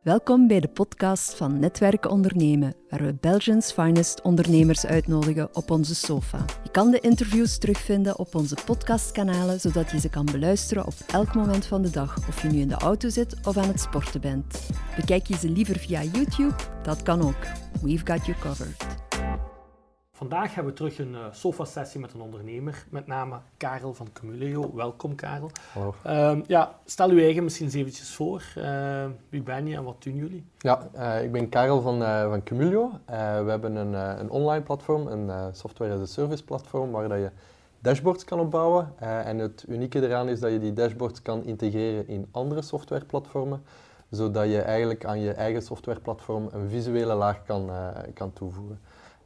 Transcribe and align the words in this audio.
Welkom 0.00 0.46
bij 0.46 0.60
de 0.60 0.68
podcast 0.68 1.34
van 1.34 1.58
Netwerken 1.58 2.10
Ondernemen, 2.10 2.74
waar 2.88 3.02
we 3.02 3.16
Belgians 3.20 3.72
finest 3.72 4.22
ondernemers 4.22 4.86
uitnodigen 4.86 5.56
op 5.56 5.70
onze 5.70 5.94
sofa. 5.94 6.44
Je 6.62 6.70
kan 6.70 6.90
de 6.90 7.00
interviews 7.00 7.58
terugvinden 7.58 8.18
op 8.18 8.34
onze 8.34 8.56
podcastkanalen, 8.64 9.60
zodat 9.60 9.90
je 9.90 10.00
ze 10.00 10.08
kan 10.08 10.24
beluisteren 10.24 10.86
op 10.86 10.94
elk 11.12 11.34
moment 11.34 11.66
van 11.66 11.82
de 11.82 11.90
dag, 11.90 12.28
of 12.28 12.42
je 12.42 12.48
nu 12.48 12.58
in 12.58 12.68
de 12.68 12.74
auto 12.74 13.08
zit 13.08 13.46
of 13.46 13.56
aan 13.56 13.68
het 13.68 13.80
sporten 13.80 14.20
bent. 14.20 14.60
Bekijk 14.96 15.26
je 15.26 15.36
ze 15.36 15.50
liever 15.50 15.78
via 15.78 16.02
YouTube? 16.02 16.54
Dat 16.82 17.02
kan 17.02 17.22
ook. 17.22 17.46
We've 17.82 18.06
got 18.06 18.26
you 18.26 18.38
covered. 18.38 19.09
Vandaag 20.20 20.54
hebben 20.54 20.72
we 20.72 20.78
terug 20.78 20.98
een 20.98 21.12
uh, 21.12 21.24
sofa-sessie 21.30 22.00
met 22.00 22.12
een 22.12 22.20
ondernemer, 22.20 22.84
met 22.90 23.06
name 23.06 23.36
Karel 23.56 23.94
van 23.94 24.08
Cumulio. 24.12 24.74
Welkom 24.74 25.14
Karel. 25.14 25.50
Hallo. 25.72 25.94
Ehm, 26.02 26.40
ja, 26.46 26.78
stel 26.84 27.10
u 27.10 27.22
eigen 27.22 27.44
misschien 27.44 27.66
eens 27.66 27.74
eventjes 27.74 28.14
voor. 28.14 28.52
Uh, 28.58 29.04
wie 29.28 29.42
ben 29.42 29.66
je 29.66 29.76
en 29.76 29.84
wat 29.84 30.02
doen 30.02 30.16
jullie? 30.16 30.44
Ja, 30.58 30.88
uh, 30.96 31.22
ik 31.22 31.32
ben 31.32 31.48
Karel 31.48 31.80
van, 31.80 31.98
van 32.30 32.42
Cumulio. 32.42 32.90
we 33.06 33.14
hebben 33.46 33.76
een, 33.76 33.92
een 33.92 34.30
online 34.30 34.62
platform, 34.62 35.06
een 35.06 35.54
software 35.54 35.94
as 35.94 36.00
a 36.00 36.06
service 36.06 36.44
platform, 36.44 36.90
waar 36.90 37.08
dat 37.08 37.18
je 37.18 37.30
dashboards 37.78 38.24
kan 38.24 38.40
opbouwen. 38.40 38.92
en 38.98 39.38
het 39.38 39.64
unieke 39.68 40.02
eraan 40.02 40.28
is 40.28 40.40
dat 40.40 40.52
je 40.52 40.58
die 40.58 40.72
dashboards 40.72 41.22
kan 41.22 41.44
integreren 41.44 42.08
in 42.08 42.28
andere 42.30 42.62
softwareplatformen, 42.62 43.62
zodat 44.10 44.46
je 44.46 44.60
eigenlijk 44.60 45.04
aan 45.04 45.20
je 45.20 45.32
eigen 45.32 45.62
softwareplatform 45.62 46.48
een 46.52 46.68
visuele 46.68 47.14
laag 47.14 47.42
kan, 47.42 47.70
kan 48.14 48.32
toevoegen. 48.32 48.78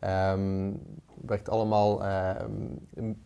Um, 0.06 0.80
werkt 1.26 1.48
allemaal 1.48 2.02
uh, 2.02 2.30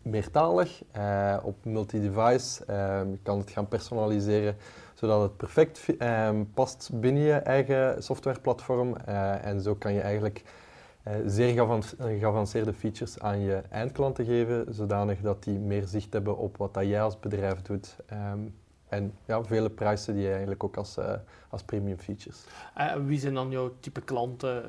meertalig, 0.01 0.83
uh, 0.97 1.37
op 1.43 1.65
multi-device. 1.65 2.61
Um, 2.61 3.11
je 3.11 3.19
kan 3.23 3.37
het 3.37 3.49
gaan 3.49 3.67
personaliseren 3.67 4.55
zodat 4.93 5.21
het 5.21 5.37
perfect 5.37 5.85
past 6.53 6.89
binnen 6.93 7.23
je 7.23 7.33
eigen 7.33 8.03
softwareplatform. 8.03 8.95
Uh, 9.09 9.45
en 9.45 9.61
zo 9.61 9.75
kan 9.75 9.93
je 9.93 10.01
eigenlijk 10.01 10.43
zeer 11.25 11.53
geavanceerde 11.97 12.73
features 12.73 13.19
aan 13.19 13.39
je 13.39 13.61
eindklanten 13.69 14.25
geven, 14.25 14.73
zodanig 14.73 15.21
dat 15.21 15.43
die 15.43 15.59
meer 15.59 15.85
zicht 15.85 16.13
hebben 16.13 16.37
op 16.37 16.57
wat 16.57 16.73
dat 16.73 16.85
jij 16.85 17.01
als 17.01 17.19
bedrijf 17.19 17.61
doet. 17.61 17.95
en 18.89 19.13
ja, 19.25 19.43
vele 19.43 19.69
prijzen 19.69 20.13
die 20.13 20.23
je 20.23 20.29
eigenlijk 20.29 20.63
ook 20.63 20.77
als, 20.77 20.97
als 21.49 21.63
premium 21.63 21.97
features. 21.97 22.43
wie 23.05 23.19
zijn 23.19 23.33
dan 23.33 23.49
jouw 23.49 23.71
type 23.79 24.01
klanten? 24.01 24.63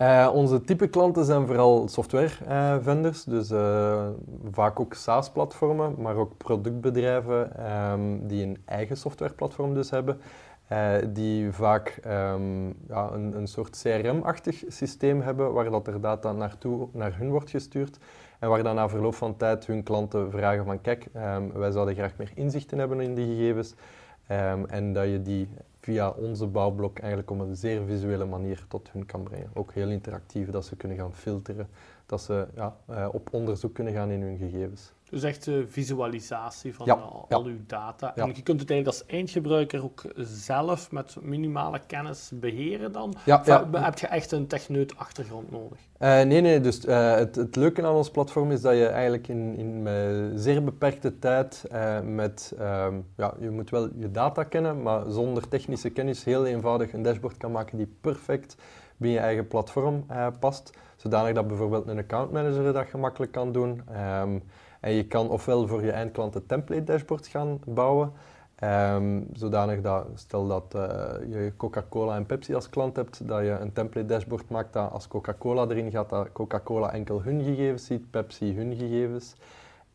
Uh, 0.00 0.30
onze 0.32 0.60
type 0.60 0.88
klanten 0.88 1.24
zijn 1.24 1.46
vooral 1.46 1.88
software 1.88 2.80
vendors, 2.82 3.24
dus 3.24 3.50
uh, 3.50 4.06
vaak 4.50 4.80
ook 4.80 4.94
SaaS-platformen, 4.94 5.94
maar 5.98 6.16
ook 6.16 6.36
productbedrijven 6.36 7.70
um, 7.92 8.26
die 8.26 8.44
een 8.44 8.58
eigen 8.64 8.96
softwareplatform 8.96 9.74
dus 9.74 9.90
hebben, 9.90 10.20
uh, 10.72 10.94
die 11.08 11.52
vaak 11.52 12.00
um, 12.06 12.74
ja, 12.88 13.10
een, 13.12 13.36
een, 13.36 13.46
soort 13.46 13.80
CRM-achtig 13.82 14.62
systeem 14.68 15.20
hebben, 15.20 15.52
waar 15.52 15.70
dat 15.70 15.86
er 15.86 16.00
data 16.00 16.32
naartoe, 16.32 16.88
naar 16.92 17.16
hun 17.16 17.30
wordt 17.30 17.50
gestuurd 17.50 17.98
en 18.38 18.48
waar 18.48 18.62
dan 18.62 18.74
na 18.74 18.88
verloop 18.88 19.14
van 19.14 19.36
tijd 19.36 19.66
hun 19.66 19.82
klanten 19.82 20.30
vragen 20.30 20.64
van 20.64 20.80
kijk, 20.80 21.06
um, 21.16 21.52
wij 21.52 21.70
zouden 21.70 21.94
graag 21.94 22.16
meer 22.16 22.32
inzichten 22.34 22.78
hebben 22.78 23.00
in 23.00 23.14
die 23.14 23.26
gegevens 23.26 23.74
en 24.66 24.92
dat 24.92 25.04
je 25.04 25.22
die 25.22 25.48
via 25.80 26.10
onze 26.10 26.46
bouwblok 26.46 26.98
eigenlijk 26.98 27.30
op 27.30 27.40
een 27.40 27.56
zeer 27.56 27.84
visuele 27.86 28.24
manier 28.24 28.64
tot 28.68 28.90
hun 28.92 29.06
kan 29.06 29.22
brengen. 29.22 29.50
Ook 29.54 29.72
heel 29.72 29.88
interactief, 29.88 30.50
dat 30.50 30.64
ze 30.64 30.76
kunnen 30.76 30.96
gaan 30.98 31.14
filteren, 31.14 31.68
dat 32.10 32.22
ze 32.22 32.46
ja, 32.54 32.76
uh, 32.90 33.08
op 33.12 33.28
onderzoek 33.32 33.74
kunnen 33.74 33.92
gaan 33.92 34.10
in 34.10 34.22
hun 34.22 34.36
gegevens. 34.38 34.92
Dus 35.10 35.22
echt 35.22 35.46
uh, 35.46 35.64
visualisatie 35.66 36.74
van 36.74 36.86
ja, 36.86 36.94
al, 36.94 37.26
ja. 37.28 37.38
uw 37.38 37.58
data. 37.66 38.16
En 38.16 38.26
je 38.26 38.42
kunt 38.42 38.60
het 38.60 38.70
eigenlijk 38.70 38.86
als 38.86 39.06
eindgebruiker 39.06 39.84
ook 39.84 40.02
zelf 40.16 40.90
met 40.90 41.16
minimale 41.20 41.80
kennis 41.86 42.30
beheren 42.34 42.92
dan? 42.92 43.14
Ja, 43.24 43.40
of 43.40 43.80
heb 43.80 43.98
je 43.98 44.06
echt 44.06 44.32
een 44.32 44.46
techneut 44.46 44.96
achtergrond 44.96 45.50
nodig? 45.50 45.78
Uh, 45.98 46.08
nee, 46.22 46.40
nee. 46.40 46.60
Dus 46.60 46.82
het, 46.86 47.36
het, 47.36 47.56
leuke 47.56 47.82
aan 47.82 47.94
ons 47.94 48.10
platform 48.10 48.50
is 48.50 48.60
dat 48.60 48.74
je 48.74 48.86
eigenlijk 48.86 49.28
in, 49.28 49.56
in 49.56 50.38
zeer 50.38 50.64
beperkte 50.64 51.18
tijd 51.18 51.64
met... 52.04 52.54
Um, 52.60 53.06
ja, 53.16 53.34
je 53.40 53.50
moet 53.50 53.70
wel 53.70 53.88
je 53.96 54.10
data 54.10 54.44
kennen, 54.44 54.82
maar 54.82 55.10
zonder 55.10 55.48
technische 55.48 55.90
kennis 55.90 56.24
heel 56.24 56.46
eenvoudig 56.46 56.92
een 56.92 57.02
dashboard 57.02 57.36
kan 57.36 57.52
maken 57.52 57.76
die 57.76 57.94
perfect 58.00 58.56
binnen 58.96 59.20
je 59.20 59.26
eigen 59.26 59.48
platform 59.48 60.06
past. 60.40 60.72
Zodanig 61.00 61.34
dat 61.34 61.46
bijvoorbeeld 61.46 61.88
een 61.88 61.98
accountmanager 61.98 62.72
dat 62.72 62.86
gemakkelijk 62.86 63.32
kan 63.32 63.52
doen. 63.52 63.82
Um, 64.22 64.42
en 64.80 64.92
je 64.92 65.06
kan 65.06 65.28
ofwel 65.28 65.66
voor 65.66 65.84
je 65.84 65.90
eindklant 65.90 66.34
een 66.34 66.46
template 66.46 66.84
dashboard 66.84 67.26
gaan 67.26 67.60
bouwen, 67.66 68.12
um, 68.64 69.26
zodanig 69.32 69.80
dat, 69.80 70.06
stel 70.14 70.46
dat 70.46 70.74
uh, 70.76 70.82
je 71.28 71.52
Coca-Cola 71.56 72.16
en 72.16 72.26
Pepsi 72.26 72.54
als 72.54 72.68
klant 72.68 72.96
hebt, 72.96 73.28
dat 73.28 73.40
je 73.40 73.50
een 73.50 73.72
template 73.72 74.06
dashboard 74.06 74.48
maakt 74.48 74.72
dat 74.72 74.90
als 74.92 75.08
Coca-Cola 75.08 75.66
erin 75.68 75.90
gaat, 75.90 76.10
dat 76.10 76.32
Coca-Cola 76.32 76.92
enkel 76.92 77.22
hun 77.22 77.42
gegevens 77.42 77.84
ziet, 77.84 78.10
Pepsi 78.10 78.54
hun 78.54 78.76
gegevens. 78.76 79.34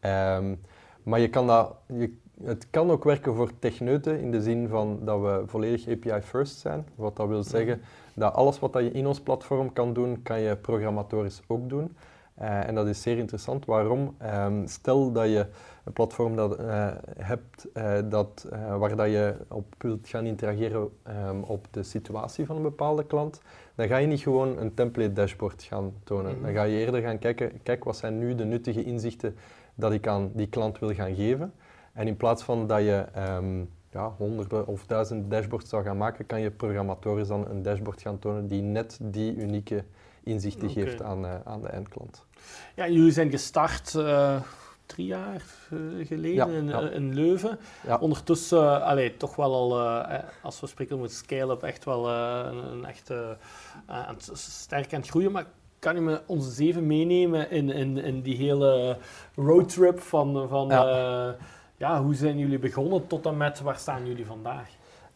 Um, 0.01 0.61
maar 1.03 1.19
je 1.19 1.29
kan 1.29 1.47
dat, 1.47 1.75
je, 1.87 2.17
het 2.43 2.67
kan 2.69 2.91
ook 2.91 3.03
werken 3.03 3.35
voor 3.35 3.51
techneuten 3.59 4.19
in 4.19 4.31
de 4.31 4.41
zin 4.41 4.67
van 4.67 4.99
dat 5.03 5.21
we 5.21 5.43
volledig 5.45 5.87
API 5.87 6.21
first 6.21 6.59
zijn. 6.59 6.87
Wat 6.95 7.15
dat 7.15 7.27
wil 7.27 7.43
zeggen 7.43 7.81
dat 8.15 8.33
alles 8.33 8.59
wat 8.59 8.73
je 8.73 8.91
in 8.91 9.07
ons 9.07 9.19
platform 9.19 9.73
kan 9.73 9.93
doen, 9.93 10.21
kan 10.21 10.39
je 10.39 10.55
programmatorisch 10.55 11.41
ook 11.47 11.69
doen. 11.69 11.95
Uh, 12.41 12.67
en 12.67 12.75
dat 12.75 12.87
is 12.87 13.01
zeer 13.01 13.17
interessant. 13.17 13.65
Waarom? 13.65 14.15
Um, 14.23 14.67
stel 14.67 15.11
dat 15.11 15.25
je 15.25 15.45
een 15.83 15.93
platform 15.93 16.35
dat, 16.35 16.59
uh, 16.59 16.87
hebt 17.17 17.67
uh, 17.73 17.97
dat, 18.05 18.47
waar 18.77 18.95
dat 18.95 19.07
je 19.07 19.35
op 19.47 19.65
wilt 19.77 20.07
gaan 20.07 20.25
interageren 20.25 20.89
um, 21.27 21.43
op 21.43 21.67
de 21.71 21.83
situatie 21.83 22.45
van 22.45 22.55
een 22.55 22.61
bepaalde 22.61 23.05
klant, 23.05 23.41
dan 23.75 23.87
ga 23.87 23.97
je 23.97 24.07
niet 24.07 24.19
gewoon 24.19 24.57
een 24.57 24.73
template 24.73 25.13
dashboard 25.13 25.63
gaan 25.63 25.93
tonen. 26.03 26.33
-hmm. 26.33 26.43
Dan 26.43 26.53
ga 26.53 26.63
je 26.63 26.77
eerder 26.77 27.01
gaan 27.01 27.19
kijken, 27.19 27.61
kijk 27.63 27.83
wat 27.83 27.97
zijn 27.97 28.17
nu 28.17 28.35
de 28.35 28.45
nuttige 28.45 28.83
inzichten 28.83 29.35
dat 29.75 29.91
ik 29.91 30.07
aan 30.07 30.31
die 30.33 30.47
klant 30.47 30.79
wil 30.79 30.93
gaan 30.93 31.15
geven. 31.15 31.53
En 31.93 32.07
in 32.07 32.17
plaats 32.17 32.43
van 32.43 32.67
dat 32.67 32.79
je 32.79 33.05
um, 33.37 33.69
ja, 33.95 34.13
honderden 34.17 34.67
of 34.67 34.85
duizenden 34.85 35.29
dashboards 35.29 35.69
zou 35.69 35.83
gaan 35.83 35.97
maken, 35.97 36.25
kan 36.25 36.41
je 36.41 36.51
programmatorisch 36.51 37.27
dan 37.27 37.47
een 37.49 37.61
dashboard 37.61 38.01
gaan 38.01 38.19
tonen 38.19 38.47
die 38.47 38.61
net 38.61 38.99
die 39.01 39.35
unieke 39.35 39.83
inzichten 40.23 40.69
okay. 40.69 40.83
geeft 40.83 41.01
aan, 41.01 41.25
uh, 41.25 41.33
aan 41.43 41.61
de 41.61 41.67
eindklant. 41.67 42.25
Ja, 42.75 42.87
jullie 42.87 43.11
zijn 43.11 43.29
gestart 43.29 43.93
uh, 43.93 44.41
drie 44.85 45.05
jaar 45.05 45.43
uh, 45.73 46.07
geleden 46.07 46.51
ja, 46.51 46.57
in, 46.57 46.67
ja. 46.67 46.89
in, 46.89 47.13
Leuven. 47.13 47.57
Ja. 47.85 47.97
Ondertussen, 47.97 48.83
allee, 48.83 49.17
toch 49.17 49.35
wel 49.35 49.53
al, 49.53 49.81
als 50.41 50.59
we 50.59 50.67
spreken 50.67 51.01
met 51.01 51.11
scale-up, 51.11 51.63
echt 51.63 51.85
wel 51.85 52.09
een, 52.09 52.71
een 52.71 52.85
echt 52.85 53.11
sterk 54.33 54.93
aan 54.93 54.99
het 54.99 55.09
groeien. 55.09 55.31
Maar 55.31 55.45
kan 55.79 55.95
je 55.95 56.01
me 56.01 56.21
ons 56.25 56.45
eens 56.45 56.57
even 56.57 56.87
meenemen 56.87 57.51
in, 57.51 57.69
in, 57.69 57.97
in 57.97 58.21
die 58.21 58.35
hele 58.35 58.97
roadtrip 59.35 59.99
van, 59.99 60.47
van 60.47 60.67
ja. 61.77 62.01
hoe 62.03 62.15
zijn 62.15 62.37
jullie 62.37 62.59
begonnen 62.59 63.07
tot 63.07 63.25
en 63.25 63.37
met 63.37 63.61
waar 63.61 63.77
staan 63.77 64.07
jullie 64.07 64.25
vandaag? 64.25 64.69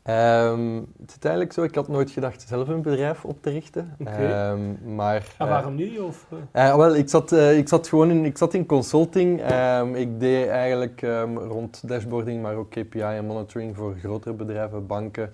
Um, 0.09 0.78
het 1.02 1.09
is 1.09 1.18
eigenlijk 1.22 1.53
zo, 1.53 1.64
ik 1.64 1.75
had 1.75 1.88
nooit 1.88 2.12
gedacht 2.12 2.46
zelf 2.47 2.68
een 2.68 2.81
bedrijf 2.81 3.25
op 3.25 3.42
te 3.42 3.50
richten. 3.50 3.96
Okay. 4.00 4.52
Um, 4.52 4.96
maar, 4.96 5.36
en 5.38 5.48
waarom 5.48 5.80
uh, 5.80 5.90
niet? 5.90 6.00
Of? 6.00 6.25
Uh, 6.53 6.75
wel, 6.75 6.96
ik 6.96 7.09
zat, 7.09 7.31
uh, 7.31 7.58
ik 7.58 7.68
zat 7.68 7.88
gewoon 7.88 8.09
in, 8.09 8.25
ik 8.25 8.38
zat 8.38 8.53
in 8.53 8.66
consulting. 8.66 9.52
Um, 9.52 9.96
ik 9.96 10.19
deed 10.19 10.48
eigenlijk 10.48 11.02
rond 11.36 11.88
dashboarding, 11.88 12.42
maar 12.42 12.56
ook 12.56 12.69
KPI 12.69 13.02
en 13.02 13.25
monitoring 13.25 13.75
voor 13.75 13.96
grotere 14.00 14.34
bedrijven, 14.34 14.88
banken, 14.88 15.34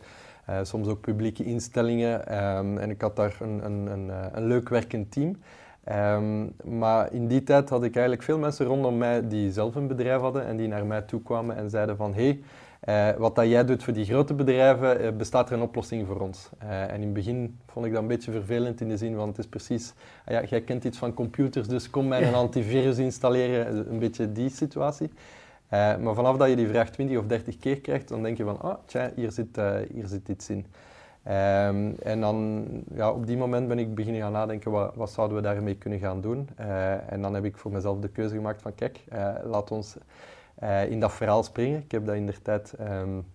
soms 0.62 0.88
ook 0.88 1.02
publieke 1.02 1.44
instellingen. 1.44 2.28
en 2.80 2.90
ik 2.90 3.02
had 3.02 3.16
daar 3.16 3.38
een, 3.40 3.66
een, 3.66 3.86
een, 3.86 4.12
een 4.34 4.48
leuk 4.48 4.70
werkend 4.70 5.12
team. 5.12 5.38
Maar 6.64 7.14
in 7.14 7.28
die 7.28 7.44
tijd 7.44 7.70
had 7.70 7.84
ik 7.84 7.94
eigenlijk 7.94 8.24
veel 8.24 8.38
mensen 8.38 8.66
rondom 8.66 8.98
mij 8.98 9.28
die 9.28 9.52
zelf 9.52 9.76
een 9.76 9.88
bedrijf 9.88 10.22
hadden 10.22 10.46
en 10.46 10.58
die 10.58 10.68
naar 10.68 10.86
mij 10.86 11.02
toe 11.02 11.22
kwamen 11.22 11.56
en 11.56 11.70
zeiden 11.70 11.98
van 11.98 12.14
hey, 12.14 12.40
uh, 12.90 13.10
wat 13.18 13.36
dat 13.36 13.48
jij 13.48 13.66
doet 13.66 13.84
voor 13.84 13.94
die 13.94 14.06
grote 14.06 14.34
bedrijven, 14.34 15.02
uh, 15.02 15.12
bestaat 15.12 15.50
er 15.50 15.56
een 15.56 15.62
oplossing 15.62 16.08
voor 16.08 16.20
ons. 16.20 16.50
Uh, 16.64 16.82
en 16.82 16.96
in 16.96 17.02
het 17.02 17.14
begin 17.14 17.60
vond 17.68 17.86
ik 17.86 17.92
dat 17.92 18.02
een 18.02 18.08
beetje 18.08 18.32
vervelend 18.32 18.82
in 18.82 18.90
de 18.90 18.98
zin 18.98 19.16
van 19.16 19.28
het 19.28 19.38
is 19.38 19.48
precies, 19.48 19.94
ah 20.26 20.34
ja, 20.34 20.44
jij 20.44 20.62
kent 20.62 20.84
iets 20.84 20.98
van 20.98 21.14
computers, 21.14 21.68
dus 21.68 21.90
kom 21.90 22.08
mij 22.08 22.28
een 22.28 22.34
antivirus 22.34 22.98
installeren, 22.98 23.92
een 23.92 24.00
beetje 24.00 24.32
die 24.32 24.50
situatie. 24.50 25.10
maar 25.70 26.14
vanaf 26.14 26.38
dat 26.38 26.50
je 26.50 26.56
die 26.56 26.68
vraag 26.68 26.90
20 26.90 27.18
of 27.18 27.26
30 27.26 27.58
keer 27.58 27.82
krijgt, 27.82 28.08
dan 28.08 28.24
denk 28.24 28.38
je 28.38 28.44
van, 28.44 28.62
ah, 28.62 28.76
tja, 28.86 29.12
hier 29.16 29.32
zit, 29.32 29.60
hier 29.94 30.08
zit 30.08 30.30
iets 30.30 30.50
in. 30.50 30.66
Um, 31.28 31.96
en 32.04 32.20
dan, 32.20 32.66
ja, 32.94 33.12
op 33.12 33.28
die 33.28 33.38
moment 33.38 33.68
ben 33.68 33.80
ik 33.80 33.96
beginnen 33.96 34.22
gaan 34.22 34.32
nadenken, 34.32 34.72
wat, 34.72 34.96
wat 34.96 35.10
zouden 35.10 35.38
we 35.38 35.44
daarmee 35.44 35.76
kunnen 35.76 36.00
gaan 36.00 36.22
doen? 36.22 36.50
en 37.10 37.22
dan 37.22 37.34
heb 37.34 37.46
ik 37.46 37.58
voor 37.58 37.72
mezelf 37.72 38.00
de 38.00 38.08
keuze 38.08 38.36
gemaakt 38.36 38.62
van, 38.62 38.76
kijk, 38.76 39.04
laat 39.44 39.72
ons 39.72 39.98
uh, 40.64 40.90
in 40.92 41.00
dat 41.00 41.14
verhaal 41.14 41.44
springen. 41.44 41.80
Ik 41.80 41.92
heb 41.92 42.06
dat 42.06 42.16
in 42.16 42.26
de 42.26 42.42
tijd 42.42 42.74
um, 42.80 43.26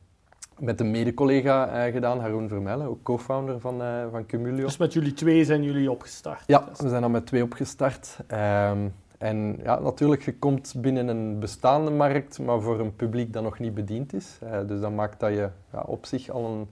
met 0.59 0.81
een 0.81 0.91
mede-collega 0.91 1.91
gedaan, 1.91 2.21
Haroon 2.21 2.49
Vermelle, 2.49 2.89
ook 2.89 3.03
co-founder 3.03 3.61
van, 3.61 3.83
van 4.11 4.27
Cumulio. 4.27 4.65
Dus 4.65 4.77
met 4.77 4.93
jullie 4.93 5.13
twee 5.13 5.45
zijn 5.45 5.63
jullie 5.63 5.91
opgestart? 5.91 6.43
Ja, 6.47 6.69
we 6.77 6.89
zijn 6.89 7.03
dan 7.03 7.11
met 7.11 7.27
twee 7.27 7.43
opgestart. 7.43 8.17
Um, 8.29 8.93
en 9.19 9.59
ja, 9.63 9.79
natuurlijk, 9.79 10.23
je 10.23 10.39
komt 10.39 10.75
binnen 10.77 11.09
een 11.09 11.39
bestaande 11.39 11.91
markt, 11.91 12.39
maar 12.39 12.61
voor 12.61 12.81
een 12.81 12.97
publiek 12.97 13.33
dat 13.33 13.43
nog 13.43 13.59
niet 13.59 13.75
bediend 13.75 14.13
is. 14.13 14.39
dus 14.67 14.81
dat 14.81 14.93
maakt 14.93 15.21
dat 15.21 15.31
je 15.31 15.49
ja, 15.73 15.81
op 15.87 16.07
zich 16.07 16.31
al 16.31 16.45
een 16.45 16.69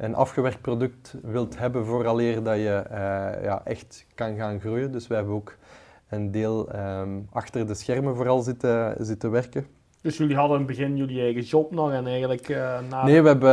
een 0.00 0.14
afgewerkt 0.14 0.60
product 0.60 1.14
wilt 1.22 1.58
hebben 1.58 1.86
vooraleer 1.86 2.42
dat 2.42 2.56
je 2.56 2.84
ja, 3.42 3.60
echt 3.64 4.06
kan 4.14 4.36
gaan 4.36 4.60
groeien. 4.60 4.92
Dus 4.92 5.06
we 5.06 5.14
hebben 5.14 5.34
ook 5.34 5.56
een 6.08 6.30
deel 6.30 6.70
ehm, 6.70 7.20
achter 7.32 7.66
de 7.66 7.74
schermen 7.74 8.16
vooral 8.16 8.40
zitten, 8.40 8.94
zitten 8.98 9.30
werken. 9.30 9.66
Dus 10.02 10.16
jullie 10.16 10.36
hadden 10.36 10.60
in 10.60 10.66
het 10.66 10.76
begin 10.76 10.96
jullie 10.96 11.20
eigen 11.20 11.42
job 11.42 11.72
nog 11.72 11.92
en 11.92 12.06
eigenlijk 12.06 12.48
uh, 12.48 12.78
na 12.88 13.04
Nee, 13.04 13.22
we 13.22 13.28
hebben, 13.28 13.52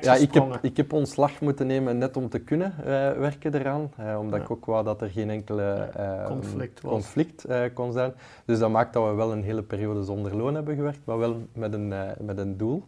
ja, 0.00 0.14
ik, 0.14 0.34
heb, 0.34 0.58
ik 0.62 0.76
heb 0.76 0.92
ontslag 0.92 1.40
moeten 1.40 1.66
nemen 1.66 1.98
net 1.98 2.16
om 2.16 2.28
te 2.28 2.38
kunnen 2.38 2.74
uh, 2.78 2.84
werken 3.12 3.54
eraan. 3.54 3.92
Uh, 4.00 4.18
omdat 4.18 4.40
ik 4.40 4.50
ook 4.50 4.64
wou 4.64 4.84
dat 4.84 5.02
er 5.02 5.08
geen 5.08 5.30
enkele 5.30 5.88
conflict, 6.26 6.80
conflict 6.80 7.46
kon 7.74 7.92
zijn. 7.92 8.12
Dus 8.44 8.58
dat 8.58 8.70
maakt 8.70 8.92
dat 8.92 9.08
we 9.08 9.14
wel 9.14 9.32
een 9.32 9.42
hele 9.42 9.62
periode 9.62 10.02
zonder 10.02 10.36
loon 10.36 10.54
hebben 10.54 10.74
gewerkt, 10.74 11.00
maar 11.04 11.18
wel 11.18 11.46
met 11.52 11.72
een, 11.72 11.94
met 12.20 12.38
een 12.38 12.56
doel. 12.56 12.84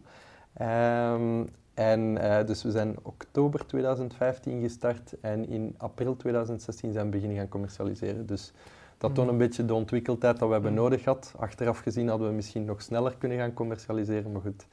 Um, 0.61 1.47
en 1.75 2.17
dus 2.45 2.63
we 2.63 2.71
zijn 2.71 2.95
oktober 3.01 3.65
2015 3.65 4.61
gestart 4.61 5.19
en 5.21 5.49
in 5.49 5.75
april 5.77 6.15
2016 6.15 6.93
zijn 6.93 7.05
we 7.05 7.11
beginnen 7.11 7.37
gaan 7.37 7.47
commercialiseren. 7.47 8.25
Dus 8.25 8.53
dat 8.97 9.15
toont 9.15 9.29
een 9.29 9.37
beetje 9.37 9.65
de 9.65 9.73
ontwikkeldheid 9.73 10.39
dat 10.39 10.47
we 10.47 10.53
hebben 10.53 10.73
nodig 10.73 11.03
gehad. 11.03 11.33
Achteraf 11.37 11.79
gezien 11.79 12.07
hadden 12.07 12.27
we 12.27 12.33
misschien 12.33 12.65
nog 12.65 12.81
sneller 12.81 13.15
kunnen 13.17 13.37
gaan 13.37 13.53
commercialiseren, 13.53 14.31
maar 14.31 14.41
goed, 14.41 14.65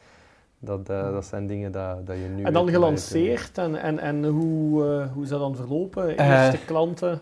dat, 0.59 0.91
uh, 0.91 1.13
dat 1.13 1.25
zijn 1.25 1.47
dingen 1.47 1.73
dat, 1.73 2.07
dat 2.07 2.17
je 2.17 2.29
nu... 2.37 2.43
En 2.43 2.53
dan 2.53 2.69
gelanceerd 2.69 3.59
en, 3.59 3.77
en, 3.77 3.99
en 3.99 4.25
hoe, 4.25 4.85
uh, 4.85 5.13
hoe 5.13 5.23
is 5.23 5.29
dat 5.29 5.41
dan 5.41 5.57
verlopen? 5.57 6.17
Eh, 6.17 6.45
eerste 6.45 6.65
klanten? 6.65 7.21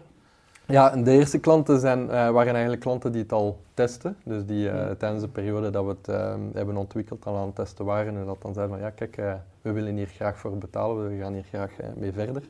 Ja, 0.70 0.96
de 0.96 1.10
eerste 1.10 1.38
klanten 1.38 1.80
zijn, 1.80 2.06
waren 2.06 2.52
eigenlijk 2.52 2.80
klanten 2.80 3.12
die 3.12 3.22
het 3.22 3.32
al 3.32 3.60
testen. 3.74 4.16
Dus 4.24 4.46
die 4.46 4.70
tijdens 4.96 5.22
de 5.22 5.28
periode 5.28 5.70
dat 5.70 5.84
we 5.84 5.90
het 5.90 6.06
hebben 6.54 6.76
ontwikkeld 6.76 7.26
al 7.26 7.36
aan 7.36 7.46
het 7.46 7.54
testen 7.54 7.84
waren. 7.84 8.16
En 8.16 8.26
dat 8.26 8.42
dan 8.42 8.54
zeiden 8.54 8.76
van 8.76 8.84
ja 8.86 8.90
kijk, 8.90 9.16
we 9.62 9.72
willen 9.72 9.96
hier 9.96 10.06
graag 10.06 10.38
voor 10.38 10.58
betalen, 10.58 11.08
we 11.08 11.22
gaan 11.22 11.32
hier 11.32 11.44
graag 11.48 11.70
mee 11.96 12.12
verder. 12.12 12.42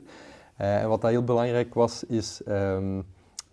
en 0.57 0.89
wat 0.89 1.01
dat 1.01 1.09
heel 1.09 1.23
belangrijk 1.23 1.73
was, 1.73 2.03
is... 2.03 2.41
Um, 2.47 3.05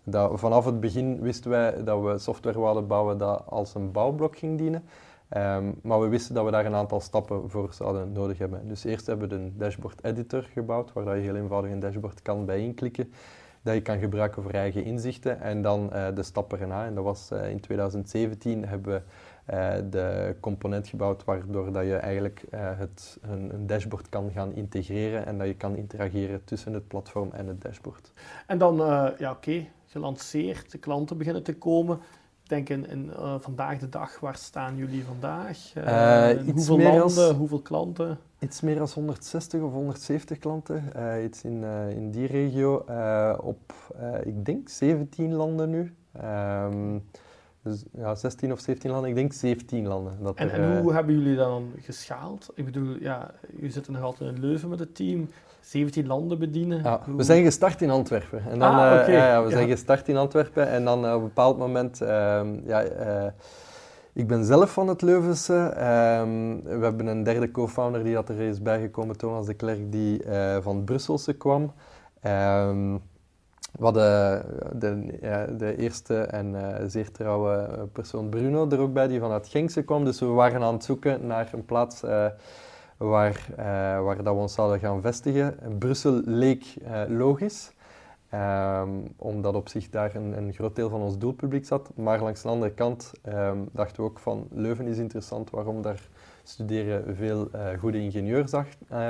dat, 0.03 0.39
vanaf 0.39 0.65
het 0.65 0.79
begin 0.79 1.21
wisten 1.21 1.49
wij 1.49 1.83
dat 1.83 2.03
we 2.03 2.17
software 2.17 2.59
wilden 2.59 2.87
bouwen 2.87 3.17
dat 3.17 3.43
als 3.45 3.75
een 3.75 3.91
bouwblok 3.91 4.37
ging 4.37 4.57
dienen. 4.57 4.83
Um, 5.37 5.75
maar 5.81 5.99
we 5.99 6.07
wisten 6.07 6.35
dat 6.35 6.45
we 6.45 6.51
daar 6.51 6.65
een 6.65 6.75
aantal 6.75 6.99
stappen 6.99 7.49
voor 7.49 7.73
zouden 7.73 8.11
nodig 8.11 8.37
hebben. 8.37 8.67
Dus 8.67 8.83
eerst 8.83 9.05
hebben 9.05 9.29
we 9.29 9.35
een 9.35 9.53
dashboard 9.57 10.03
editor 10.03 10.41
gebouwd, 10.41 10.93
waar 10.93 11.15
je 11.15 11.21
heel 11.21 11.35
eenvoudig 11.35 11.71
een 11.71 11.79
dashboard 11.79 12.21
kan 12.21 12.45
bij 12.45 12.59
inklikken, 12.59 13.13
dat 13.61 13.73
je 13.73 13.81
kan 13.81 13.99
gebruiken 13.99 14.43
voor 14.43 14.51
eigen 14.51 14.83
inzichten. 14.83 15.41
En 15.41 15.61
dan 15.61 15.89
uh, 15.93 16.07
de 16.15 16.23
stappen 16.23 16.59
erna, 16.59 16.85
en 16.85 16.95
dat 16.95 17.03
was 17.03 17.29
uh, 17.31 17.49
in 17.49 17.59
2017 17.59 18.65
hebben 18.65 18.93
we 18.93 19.01
uh, 19.53 19.73
de 19.91 20.35
component 20.39 20.87
gebouwd 20.87 21.23
waardoor 21.23 21.71
dat 21.71 21.83
je 21.83 21.95
eigenlijk 21.95 22.43
het, 22.55 23.17
een, 23.21 23.53
een, 23.53 23.67
dashboard 23.67 24.09
kan 24.09 24.31
gaan 24.31 24.53
integreren 24.53 25.25
en 25.25 25.37
dat 25.37 25.47
je 25.47 25.55
kan 25.55 25.75
interageren 25.75 26.43
tussen 26.43 26.73
het 26.73 26.87
platform 26.87 27.29
en 27.31 27.47
het 27.47 27.61
dashboard. 27.61 28.11
En 28.47 28.57
dan, 28.57 28.75
ja 29.17 29.31
oké, 29.31 29.65
gelanceerd, 29.85 30.71
de 30.71 30.77
klanten 30.77 31.17
beginnen 31.17 31.43
te 31.43 31.55
komen. 31.55 31.99
Ik 32.49 32.55
denk 32.55 32.69
in, 32.69 32.89
in 32.89 33.05
uh, 33.05 33.35
vandaag 33.39 33.77
de 33.77 33.89
dag, 33.89 34.19
waar 34.19 34.35
staan 34.35 34.75
jullie 34.75 35.03
vandaag? 35.03 35.73
Uh, 35.77 36.53
hoeveel 36.53 36.79
landen, 36.79 37.01
als, 37.03 37.31
hoeveel 37.31 37.61
klanten? 37.61 38.17
Iets 38.39 38.61
meer 38.61 38.75
dan 38.75 38.87
160 38.93 39.61
of 39.61 39.71
170 39.71 40.37
klanten. 40.37 40.83
Iets 41.23 41.43
in, 41.43 41.63
in 41.89 42.11
die 42.11 42.27
regio. 42.27 42.75
op, 43.41 43.73
ik 44.23 44.45
denk, 44.45 44.69
17 44.69 45.33
landen 45.33 45.69
nu. 45.69 45.93
Um, 46.23 47.03
dus 47.63 47.83
ja, 47.91 48.15
16 48.15 48.51
of 48.51 48.59
17 48.59 48.91
landen, 48.91 49.09
ik 49.09 49.15
denk 49.15 49.33
17 49.33 49.87
landen. 49.87 50.17
Dat 50.23 50.35
en, 50.35 50.51
er, 50.51 50.59
en 50.59 50.81
hoe 50.81 50.93
hebben 50.93 51.19
jullie 51.19 51.35
dan 51.35 51.71
geschaald? 51.81 52.49
Ik 52.55 52.65
bedoel, 52.65 52.95
ja, 52.99 53.31
jullie 53.55 53.71
zitten 53.71 53.93
nog 53.93 54.01
altijd 54.01 54.35
in 54.35 54.39
Leuven 54.39 54.69
met 54.69 54.79
het 54.79 54.95
team. 54.95 55.29
17 55.61 56.07
landen 56.07 56.39
bedienen? 56.39 56.83
Ja, 56.83 57.01
we 57.15 57.23
zijn 57.23 57.43
gestart 57.43 57.81
in 57.81 57.89
Antwerpen. 57.89 58.41
En 58.49 58.59
dan, 58.59 58.71
ah, 58.71 58.75
okay. 58.75 59.07
uh, 59.07 59.13
ja, 59.13 59.43
we 59.43 59.49
zijn 59.49 59.67
gestart 59.67 60.07
in 60.07 60.17
Antwerpen 60.17 60.67
en 60.67 60.85
dan 60.85 61.05
uh, 61.05 61.13
op 61.13 61.21
een 61.21 61.27
bepaald 61.27 61.57
moment... 61.57 62.01
Uh, 62.01 62.41
ja, 62.65 62.81
eh, 62.81 63.31
ik 64.13 64.27
ben 64.27 64.45
zelf 64.45 64.71
van 64.71 64.87
het 64.87 65.01
Leuvense. 65.01 65.53
Ehm, 65.55 66.57
we 66.63 66.83
hebben 66.83 67.07
een 67.07 67.23
derde 67.23 67.51
co-founder 67.51 68.03
die 68.03 68.15
had 68.15 68.29
er 68.29 68.39
is 68.39 68.61
bijgekomen, 68.61 69.17
Thomas 69.17 69.45
de 69.45 69.53
Klerk, 69.53 69.91
die 69.91 70.21
van 70.61 70.75
het 70.75 70.85
Brusselse 70.85 71.33
kwam. 71.33 71.73
Ehm, 72.21 72.93
we 73.71 73.83
hadden 73.83 74.43
de, 74.73 75.17
ja, 75.21 75.45
de 75.45 75.77
eerste 75.77 76.15
en 76.21 76.55
zeer 76.87 77.11
trouwe 77.11 77.87
persoon 77.91 78.29
Bruno 78.29 78.69
er 78.69 78.79
ook 78.79 78.93
bij, 78.93 79.07
die 79.07 79.19
vanuit 79.19 79.47
Genkse 79.47 79.83
kwam. 79.83 80.05
Dus 80.05 80.19
we 80.19 80.25
waren 80.25 80.61
aan 80.61 80.73
het 80.73 80.83
zoeken 80.83 81.27
naar 81.27 81.49
een 81.53 81.65
plaats 81.65 82.01
waar, 82.99 83.47
uh, 83.51 83.57
waar 84.03 84.15
dat 84.15 84.33
we 84.33 84.41
ons 84.41 84.53
zouden 84.53 84.79
gaan 84.79 85.01
vestigen. 85.01 85.77
Brussel 85.77 86.21
leek 86.25 86.75
uh, 86.81 87.01
logisch, 87.07 87.71
um, 88.33 89.13
omdat 89.15 89.55
op 89.55 89.69
zich 89.69 89.89
daar 89.89 90.15
een, 90.15 90.37
een, 90.37 90.53
groot 90.53 90.75
deel 90.75 90.89
van 90.89 91.01
ons 91.01 91.17
doelpubliek 91.17 91.65
zat. 91.65 91.91
Maar 91.95 92.21
langs 92.21 92.41
de 92.41 92.47
andere 92.47 92.71
kant 92.71 93.11
um, 93.27 93.69
dachten 93.71 94.03
we 94.03 94.09
ook 94.09 94.19
van 94.19 94.47
Leuven 94.51 94.87
is 94.87 94.97
interessant, 94.97 95.49
waarom 95.49 95.81
daar 95.81 96.07
studeren 96.43 97.15
veel 97.15 97.49
uh, 97.55 97.79
goede 97.79 97.99
ingenieurs 98.01 98.53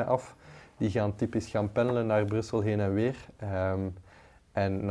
af. 0.06 0.36
Die 0.78 0.90
gaan 0.90 1.16
typisch 1.16 1.48
gaan 1.48 1.72
pendelen 1.72 2.08
naar 2.08 2.26
Brussel 2.26 2.62
heen 2.62 2.80
en 2.80 2.94
weer. 2.94 3.16
Um, 3.72 3.94
en 4.52 4.86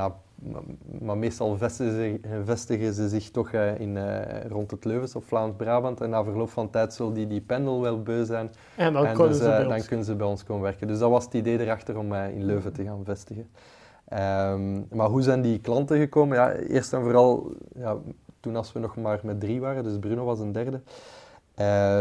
maar 1.01 1.19
meestal 1.19 1.57
vestigen 1.57 1.93
ze, 1.93 2.21
vestigen 2.45 2.95
ze 2.95 3.09
zich 3.09 3.31
toch 3.31 3.53
uh, 3.53 3.81
in, 3.81 3.97
uh, 3.97 4.45
rond 4.49 4.71
het 4.71 4.85
Leuvens 4.85 5.15
of 5.15 5.25
Vlaams-Brabant. 5.25 6.01
En 6.01 6.11
na 6.11 6.25
verloop 6.25 6.51
van 6.51 6.71
tijd 6.71 6.95
zullen 6.95 7.15
die 7.15 7.27
die 7.27 7.41
pendel 7.41 7.81
wel 7.81 8.03
beu 8.03 8.25
zijn. 8.25 8.51
En 8.77 8.93
dan, 8.93 9.13
kunnen, 9.13 9.29
dus, 9.29 9.39
ze 9.39 9.59
uh, 9.61 9.69
dan 9.69 9.85
kunnen 9.85 10.05
ze 10.05 10.17
bij 10.17 10.27
ons 10.27 10.45
komen 10.45 10.63
werken. 10.63 10.87
Dus 10.87 10.99
dat 10.99 11.11
was 11.11 11.25
het 11.25 11.35
idee 11.35 11.61
erachter 11.61 11.99
om 11.99 12.15
in 12.15 12.45
Leuven 12.45 12.73
te 12.73 12.85
gaan 12.85 13.05
vestigen. 13.05 13.49
Um, 14.13 14.87
maar 14.91 15.09
hoe 15.09 15.23
zijn 15.23 15.43
die 15.43 15.61
klanten 15.61 15.99
gekomen? 15.99 16.37
Ja, 16.37 16.53
eerst 16.53 16.93
en 16.93 17.03
vooral, 17.03 17.53
ja, 17.75 17.97
toen 18.41 18.57
als 18.57 18.73
we 18.73 18.79
nog 18.79 18.97
maar 18.97 19.21
met 19.23 19.41
drie 19.41 19.61
waren, 19.61 19.85
dus 19.85 19.99
Bruno 19.99 20.25
was 20.25 20.41
een 20.41 20.53
derde. 20.53 20.81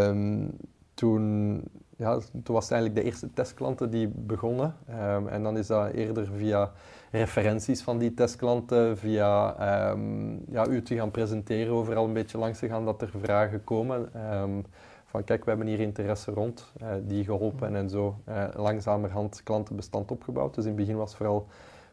Um, 0.09 0.51
toen, 0.93 1.63
ja, 1.97 2.19
toen 2.43 2.55
was 2.55 2.63
het 2.63 2.73
eigenlijk 2.73 3.01
de 3.01 3.07
eerste 3.11 3.33
testklanten 3.33 3.89
die 3.89 4.07
begonnen. 4.07 4.75
Um, 4.89 5.27
en 5.27 5.43
dan 5.43 5.57
is 5.57 5.67
dat 5.67 5.91
eerder 5.91 6.27
via 6.35 6.71
referenties 7.11 7.81
van 7.81 7.97
die 7.97 8.13
testklanten 8.13 8.97
via 8.97 9.55
um, 9.91 10.43
ja, 10.49 10.67
u 10.67 10.81
te 10.81 10.95
gaan 10.95 11.11
presenteren, 11.11 11.73
overal 11.73 12.05
een 12.05 12.13
beetje 12.13 12.37
langs 12.37 12.59
te 12.59 12.67
gaan 12.67 12.85
dat 12.85 13.01
er 13.01 13.11
vragen 13.21 13.63
komen. 13.63 14.09
Um, 14.41 14.65
van 15.05 15.23
kijk, 15.23 15.43
we 15.43 15.49
hebben 15.49 15.67
hier 15.67 15.79
interesse 15.79 16.31
rond, 16.31 16.73
uh, 16.81 16.87
die 17.03 17.23
geholpen 17.23 17.75
en 17.75 17.89
zo 17.89 18.15
uh, 18.29 18.43
langzamerhand 18.55 19.43
klantenbestand 19.43 20.11
opgebouwd. 20.11 20.55
Dus 20.55 20.63
in 20.63 20.69
het 20.69 20.79
begin 20.79 20.97
was 20.97 21.09
het 21.09 21.17
vooral 21.17 21.47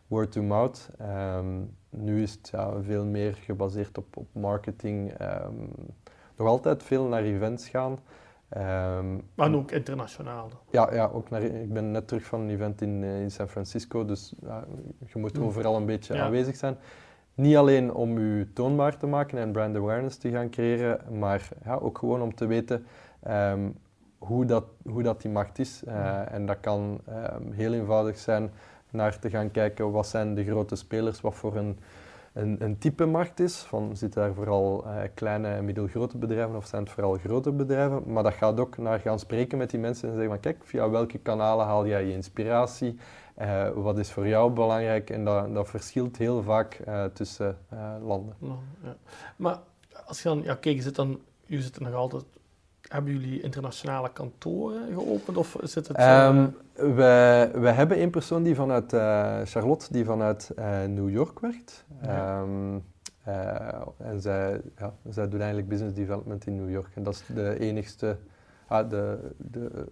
word 0.07 0.33
to 0.33 0.43
mouth. 0.43 0.91
Nu 1.91 2.23
is 2.23 2.33
het 2.33 2.49
ja, 2.53 2.83
veel 2.83 3.05
meer 3.05 3.35
gebaseerd 3.35 3.99
op, 3.99 4.17
op 4.17 4.27
marketing. 4.33 5.13
nog 6.37 6.49
altijd 6.49 6.83
veel 6.83 7.05
naar 7.05 7.23
events 7.23 7.69
gaan. 7.69 7.99
Um, 8.57 9.23
maar 9.35 9.55
ook 9.55 9.71
internationaal? 9.71 10.51
Ja, 10.71 10.95
ja 10.95 11.11
ook 11.13 11.31
naar, 11.31 11.43
ik 11.43 11.73
ben 11.73 11.91
net 11.91 12.09
terug 12.09 12.25
van 12.25 12.41
een 12.41 12.51
event 12.51 12.81
in, 12.81 13.03
uh, 13.03 13.21
in 13.21 13.31
San 13.31 13.49
Francisco, 13.49 14.05
dus 14.05 14.35
ja, 14.43 14.65
je 15.07 15.19
moet 15.19 15.39
mm. 15.39 15.45
overal 15.45 15.77
een 15.77 15.87
beetje 15.87 16.21
aanwezig 16.21 16.57
zijn. 16.57 16.77
Niet 17.35 17.57
alleen 17.57 17.93
om 17.93 18.19
je 18.19 18.53
toonbaar 18.53 18.97
te 18.97 19.07
maken 19.07 19.39
en 19.39 19.53
brand 19.53 19.77
awareness 19.77 20.17
te 20.17 20.31
gaan 20.31 20.51
creëren, 20.51 21.19
maar 21.19 21.49
ja, 21.65 21.75
ook 21.75 21.99
gewoon 21.99 22.23
om 22.23 22.35
te 22.35 22.47
weten 22.47 22.87
um, 23.29 23.77
hoe, 24.19 24.45
dat, 24.45 24.65
hoe 24.83 25.03
dat 25.03 25.23
die 25.23 25.31
markt 25.31 25.59
is. 25.59 25.83
Uh, 25.89 26.33
en 26.33 26.47
dat 26.47 26.61
kan 26.61 27.01
um, 27.09 27.53
heel 27.53 27.73
eenvoudig 27.73 28.19
zijn 28.19 28.51
naar 28.91 29.19
te 29.19 29.31
gaan 29.31 29.51
kijken 29.51 29.91
wat 29.91 30.07
zijn 30.07 30.35
de 30.35 30.45
grote 30.45 30.77
spelers, 30.77 31.21
wat 31.21 31.35
voor 31.35 31.57
een 31.57 31.79
een, 32.35 32.57
een 32.65 32.79
type 32.79 33.05
markt 33.07 33.41
is. 33.41 33.57
Van, 33.57 33.97
zitten 33.97 34.23
daar 34.23 34.35
vooral 34.35 34.85
uh, 34.87 35.03
kleine 35.15 35.49
en 35.49 35.65
middelgrote 35.65 36.19
bedrijven 36.19 36.57
of 36.57 36.67
zijn 36.67 36.83
het 36.83 36.93
vooral 36.93 37.17
grote 37.17 37.53
bedrijven? 37.53 38.13
Maar 38.13 38.23
dat 38.23 38.35
gaat 38.35 38.61
ook 38.61 38.77
naar 38.79 39.01
gaan 39.01 39.19
spreken 39.19 39.59
met 39.59 39.71
die 39.71 39.81
mensen 39.81 40.09
en 40.09 40.15
zeggen 40.15 40.33
van 40.33 40.41
kijk, 40.41 40.65
via 40.65 40.91
welke 40.91 41.19
kanalen 41.19 41.67
haal 41.67 41.87
jij 41.87 42.05
je 42.05 42.13
inspiratie? 42.13 42.99
Uh, 43.39 43.69
wat 43.71 43.99
is 43.99 44.11
voor 44.11 44.29
jou 44.29 44.53
belangrijk? 44.53 45.11
En 45.11 45.25
dat, 45.25 45.55
dat 45.55 45.69
verschilt 45.69 46.17
heel 46.17 46.43
vaak 46.43 46.81
uh, 46.89 47.05
tussen 47.05 47.59
landen. 48.03 48.35
Ja. 48.83 48.97
Maar 49.37 49.59
als 50.07 50.23
je 50.23 50.29
dan, 50.29 50.43
ja 50.43 50.55
kijk, 50.55 50.77
je 50.77 50.83
zit 50.83 50.95
dan, 50.95 51.21
je 51.47 51.63
zit 51.63 51.81
nog 51.81 51.95
altijd 51.95 52.25
hebben 52.95 53.13
jullie 53.13 53.41
internationale 53.41 54.13
kantoren 54.13 54.93
geopend 54.93 55.37
of 55.37 55.57
zit 55.63 55.89
het... 55.89 56.01
Um, 56.01 56.57
we, 56.75 57.51
we 57.55 57.69
hebben 57.69 57.97
één 57.97 58.11
persoon 58.11 58.43
die 58.43 58.55
vanuit 58.55 58.93
uh, 58.93 59.41
Charlotte, 59.45 59.87
die 59.91 60.05
vanuit 60.05 60.53
uh, 60.59 60.85
New 60.85 61.11
York 61.11 61.41
werkt. 61.41 61.85
Ja. 62.03 62.41
Um, 62.41 62.85
uh, 63.29 63.87
en 63.97 64.21
zij, 64.21 64.61
ja, 64.79 64.95
zij 65.11 65.29
doet 65.29 65.39
eigenlijk 65.39 65.69
business 65.69 65.95
development 65.95 66.47
in 66.47 66.57
New 66.57 66.71
York. 66.71 66.89
En 66.95 67.03
dat 67.03 67.15
is 67.15 67.35
de 67.35 67.59
enigste, 67.59 68.17
ah, 68.67 68.91
de, 68.91 69.19
de, 69.37 69.87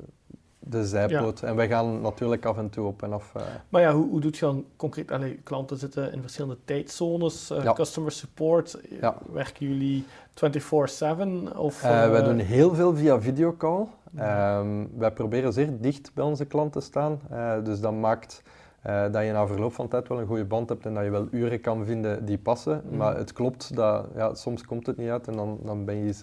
de 0.65 0.87
zijpoot. 0.87 1.43
En 1.43 1.57
wij 1.57 1.69
gaan 1.69 2.01
natuurlijk 2.01 2.45
af 2.45 2.59
en 2.59 2.71
toe 2.71 2.87
op 2.87 3.03
en 3.03 3.13
af. 3.13 3.33
Uh... 3.37 3.43
Maar 3.69 3.81
ja, 3.81 3.93
hoe, 3.93 4.09
hoe 4.09 4.21
doet 4.21 4.37
je 4.37 4.45
dan 4.45 4.65
concreet? 4.77 5.11
Allee, 5.11 5.41
klanten 5.43 5.77
zitten 5.77 6.13
in 6.13 6.21
verschillende 6.21 6.59
tijdzones, 6.65 7.51
uh, 7.51 7.63
ja. 7.63 7.73
customer 7.73 8.13
support. 8.13 8.79
Ja. 9.01 9.17
Werken 9.33 9.67
jullie 9.67 10.05
24-7? 10.35 11.57
Of, 11.57 11.85
uh, 11.85 12.11
wij 12.11 12.23
doen 12.23 12.39
heel 12.39 12.75
veel 12.75 12.97
via 12.97 13.21
videocall. 13.21 13.87
Um, 14.19 14.91
wij 14.99 15.13
proberen 15.13 15.53
zeer 15.53 15.81
dicht 15.81 16.11
bij 16.15 16.25
onze 16.25 16.45
klanten 16.45 16.81
te 16.81 16.87
staan. 16.87 17.21
dus 17.65 17.81
dat 17.81 17.93
maakt 17.93 18.43
dat 18.83 19.25
je 19.25 19.33
na 19.33 19.47
verloop 19.47 19.73
van 19.73 19.89
tijd 19.89 20.09
wel 20.09 20.21
een 20.21 20.27
goede 20.27 20.45
band 20.45 20.69
hebt 20.69 20.87
en 20.87 20.95
dat 20.95 21.05
je 21.05 21.11
wel 21.11 21.29
uren 21.31 21.61
kan 21.61 21.85
vinden 21.85 22.25
die 22.25 22.39
passen. 22.39 22.83
Maar 22.91 23.17
het 23.17 23.33
klopt 23.33 23.77
dat 23.77 24.07
ja, 24.15 24.35
soms 24.35 24.65
komt 24.65 24.87
het 24.87 24.97
niet 24.97 25.11
uit 25.11 25.29
en 25.29 25.33
dan, 25.33 25.59
dan 25.63 25.85
ben 25.85 25.97
je 25.97 26.07
eens, 26.07 26.23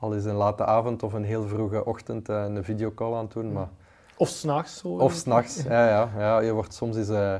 al 0.00 0.14
eens 0.14 0.24
een 0.24 0.34
late 0.34 0.64
avond 0.64 1.02
of 1.02 1.12
een 1.12 1.24
heel 1.24 1.48
vroege 1.48 1.84
ochtend 1.84 2.28
een 2.28 2.64
videocall 2.64 3.14
aan 3.14 3.24
het 3.24 3.32
doen. 3.32 3.52
Maar 3.52 3.68
of 4.16 4.28
s'nachts. 4.28 4.82
Of 4.82 5.12
s'nachts, 5.12 5.62
ja, 5.62 5.88
ja, 5.88 6.10
ja. 6.18 6.38
Je 6.40 6.52
wordt 6.52 6.74
soms 6.74 6.96
eens 6.96 7.08
uh, 7.08 7.34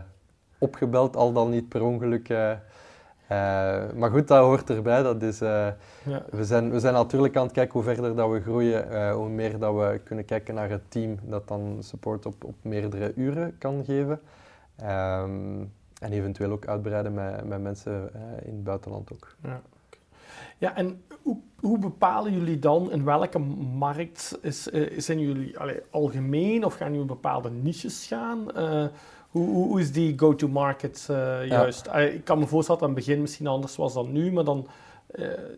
opgebeld, 0.58 1.16
al 1.16 1.32
dan 1.32 1.50
niet 1.50 1.68
per 1.68 1.82
ongeluk. 1.82 2.28
Uh, 2.28 2.50
uh, 2.50 2.56
maar 3.94 4.10
goed, 4.10 4.28
dat 4.28 4.44
hoort 4.44 4.70
erbij. 4.70 5.02
Dat 5.02 5.22
is, 5.22 5.38
ja. 5.38 5.76
we, 6.30 6.44
zijn, 6.44 6.70
we 6.70 6.80
zijn 6.80 6.94
natuurlijk 6.94 7.36
aan 7.36 7.42
het 7.42 7.52
kijken 7.52 7.72
hoe 7.72 7.82
verder 7.82 8.16
dat 8.16 8.30
we 8.30 8.40
groeien, 8.40 9.12
hoe 9.12 9.28
meer 9.28 9.58
dat 9.58 9.74
we 9.74 10.00
kunnen 10.04 10.24
kijken 10.24 10.54
naar 10.54 10.70
het 10.70 10.90
team 10.90 11.18
dat 11.22 11.48
dan 11.48 11.76
support 11.80 12.26
op, 12.26 12.44
op 12.44 12.54
meerdere 12.62 13.12
uren 13.14 13.58
kan 13.58 13.84
geven. 13.84 14.20
Um, 14.82 15.72
en 16.00 16.12
eventueel 16.12 16.50
ook 16.50 16.66
uitbreiden 16.66 17.14
met, 17.14 17.44
met 17.44 17.62
mensen 17.62 18.10
in 18.42 18.54
het 18.54 18.64
buitenland 18.64 19.12
ook. 19.12 19.34
Ja. 19.42 19.60
Ja, 20.58 20.76
en 20.76 21.02
hoe, 21.22 21.36
hoe, 21.60 21.78
bepalen 21.78 22.32
jullie 22.32 22.58
dan 22.58 22.92
in 22.92 23.04
welke 23.04 23.38
markt 23.78 24.38
is, 24.42 24.68
uh, 24.68 24.98
zijn 24.98 25.20
jullie 25.20 25.58
allee, 25.58 25.80
algemeen 25.90 26.64
of 26.64 26.74
gaan 26.74 26.92
jullie 26.92 27.06
bepaalde 27.06 27.50
niches 27.50 28.06
gaan? 28.06 28.46
Uh, 28.56 28.84
hoe, 29.28 29.48
hoe, 29.48 29.80
is 29.80 29.92
die 29.92 30.18
go-to-market 30.18 31.06
uh, 31.10 31.46
juist? 31.46 31.86
Ja. 31.86 31.92
ik 31.92 32.24
kan 32.24 32.38
me 32.38 32.46
voorstellen 32.46 32.80
dat 32.80 32.88
aan 32.90 32.94
het 32.96 33.04
begin 33.04 33.20
misschien 33.20 33.46
anders 33.46 33.76
was 33.76 33.92
dan 33.92 34.12
nu, 34.12 34.32
maar 34.32 34.44
dan 34.44 34.66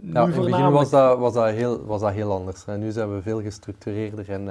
nu 0.01 0.13
ja, 0.13 0.23
in 0.23 0.33
het 0.33 0.45
begin 0.45 0.71
was 0.71 0.91
dat, 0.91 1.19
was, 1.19 1.33
dat 1.33 1.51
heel, 1.51 1.85
was 1.85 2.01
dat 2.01 2.13
heel 2.13 2.33
anders. 2.33 2.65
nu 2.65 2.91
zijn 2.91 3.15
we 3.15 3.23
veel 3.23 3.43
gestructureerder 3.43 4.31
en 4.31 4.49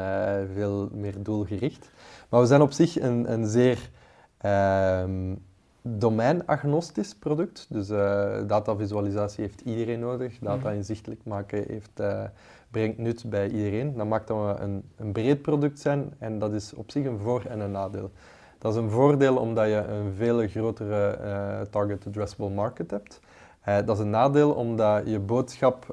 veel 0.53 0.89
meer 0.91 1.23
doelgericht. 1.23 1.89
Maar 2.29 2.41
we 2.41 2.47
zijn 2.47 2.61
op 2.61 2.71
zich 2.71 2.99
een, 2.99 3.31
een 3.31 3.47
zeer 3.47 3.89
ehm, 4.37 5.33
domeinagnostisch 5.81 7.15
product. 7.15 7.65
Dus 7.69 7.89
uh, 7.89 8.47
datavisualisatie 8.47 9.43
heeft 9.43 9.61
iedereen 9.61 9.99
nodig. 9.99 10.39
Data 10.39 10.67
mhm. 10.67 10.77
inzichtelijk 10.77 11.21
maken 11.23 11.63
heeft, 11.67 11.99
uh, 11.99 12.23
brengt 12.71 12.97
nut 12.97 13.23
bij 13.29 13.49
iedereen. 13.49 13.97
Dat 13.97 14.07
maakt 14.07 14.27
dat 14.27 14.37
we 14.37 14.63
een, 14.63 14.83
een, 14.97 15.11
breed 15.11 15.41
product 15.41 15.79
zijn 15.79 16.13
en 16.17 16.39
dat 16.39 16.53
is 16.53 16.73
op 16.73 16.91
zich 16.91 17.05
een 17.05 17.19
voor- 17.19 17.45
en 17.45 17.59
een 17.59 17.71
nadeel. 17.71 18.11
Dat 18.57 18.73
is 18.73 18.79
een 18.79 18.89
voordeel 18.89 19.37
omdat 19.37 19.67
je 19.67 19.85
een 19.87 20.13
veel 20.13 20.47
grotere 20.47 21.17
uh, 21.23 21.61
target 21.61 22.07
addressable 22.07 22.49
market 22.49 22.91
hebt. 22.91 23.19
dat 23.63 23.97
is 23.97 23.99
een 23.99 24.09
nadeel 24.09 24.51
omdat 24.51 25.07
je 25.07 25.19
boodschap 25.19 25.85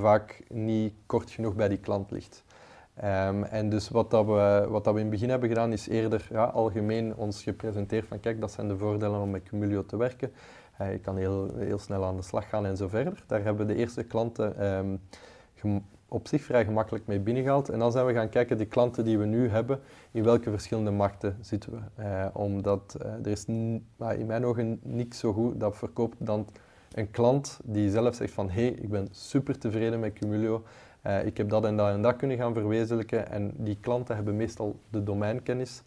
vaak 0.00 0.42
niet 0.48 0.94
kort 1.06 1.30
genoeg 1.30 1.54
bij 1.54 1.68
die 1.68 1.78
klant 1.78 2.10
ligt. 2.10 2.44
Um, 3.04 3.44
en 3.44 3.68
dus 3.68 3.88
wat, 3.88 4.10
dat 4.10 4.26
we, 4.26 4.66
wat 4.68 4.84
dat 4.84 4.94
we 4.94 5.00
in 5.00 5.06
het 5.06 5.14
begin 5.14 5.30
hebben 5.30 5.48
gedaan, 5.48 5.72
is 5.72 5.88
eerder 5.88 6.26
ja, 6.30 6.44
algemeen 6.44 7.16
ons 7.16 7.42
gepresenteerd 7.42 8.06
van 8.06 8.20
kijk, 8.20 8.40
dat 8.40 8.52
zijn 8.52 8.68
de 8.68 8.76
voordelen 8.76 9.20
om 9.20 9.30
met 9.30 9.42
Cumulio 9.42 9.86
te 9.86 9.96
werken. 9.96 10.32
Uh, 10.80 10.92
je 10.92 10.98
kan 10.98 11.16
heel, 11.16 11.50
heel 11.56 11.78
snel 11.78 12.04
aan 12.04 12.16
de 12.16 12.22
slag 12.22 12.48
gaan 12.48 12.66
en 12.66 12.76
zo 12.76 12.88
verder. 12.88 13.24
Daar 13.26 13.42
hebben 13.42 13.66
we 13.66 13.72
de 13.72 13.78
eerste 13.78 14.04
klanten 14.04 14.66
um, 14.66 15.00
op 16.08 16.28
zich 16.28 16.42
vrij 16.42 16.64
gemakkelijk 16.64 17.06
mee 17.06 17.20
binnengehaald. 17.20 17.68
En 17.68 17.78
dan 17.78 17.92
zijn 17.92 18.06
we 18.06 18.12
gaan 18.12 18.28
kijken, 18.28 18.58
de 18.58 18.66
klanten 18.66 19.04
die 19.04 19.18
we 19.18 19.24
nu 19.24 19.48
hebben, 19.48 19.80
in 20.10 20.24
welke 20.24 20.50
verschillende 20.50 20.90
markten 20.90 21.36
zitten 21.40 21.72
we. 21.72 22.02
Uh, 22.02 22.26
omdat 22.32 22.96
uh, 23.02 23.12
er 23.12 23.26
is 23.26 23.44
in 23.44 23.86
mijn 24.26 24.44
ogen 24.44 24.80
niks 24.82 25.18
zo 25.18 25.32
goed 25.32 25.60
dat 25.60 25.76
verkoopt 25.76 26.16
dan 26.18 26.46
een 26.94 27.10
klant 27.10 27.60
die 27.64 27.90
zelf 27.90 28.14
zegt 28.14 28.32
van 28.32 28.50
hé, 28.50 28.62
hey, 28.62 28.70
ik 28.70 28.90
ben 28.90 29.08
super 29.10 29.58
tevreden 29.58 30.00
met 30.00 30.12
Cumulio. 30.12 30.62
Uh, 31.08 31.26
ik 31.26 31.36
heb 31.36 31.48
dat 31.48 31.64
en 31.64 31.76
dat 31.76 31.88
en 31.88 32.02
dat 32.02 32.16
kunnen 32.16 32.36
gaan 32.36 32.54
verwezenlijken. 32.54 33.30
En 33.30 33.52
die 33.56 33.78
klanten 33.80 34.14
hebben 34.14 34.36
meestal 34.36 34.78
de 34.90 35.02
domeinkennis. 35.02 35.82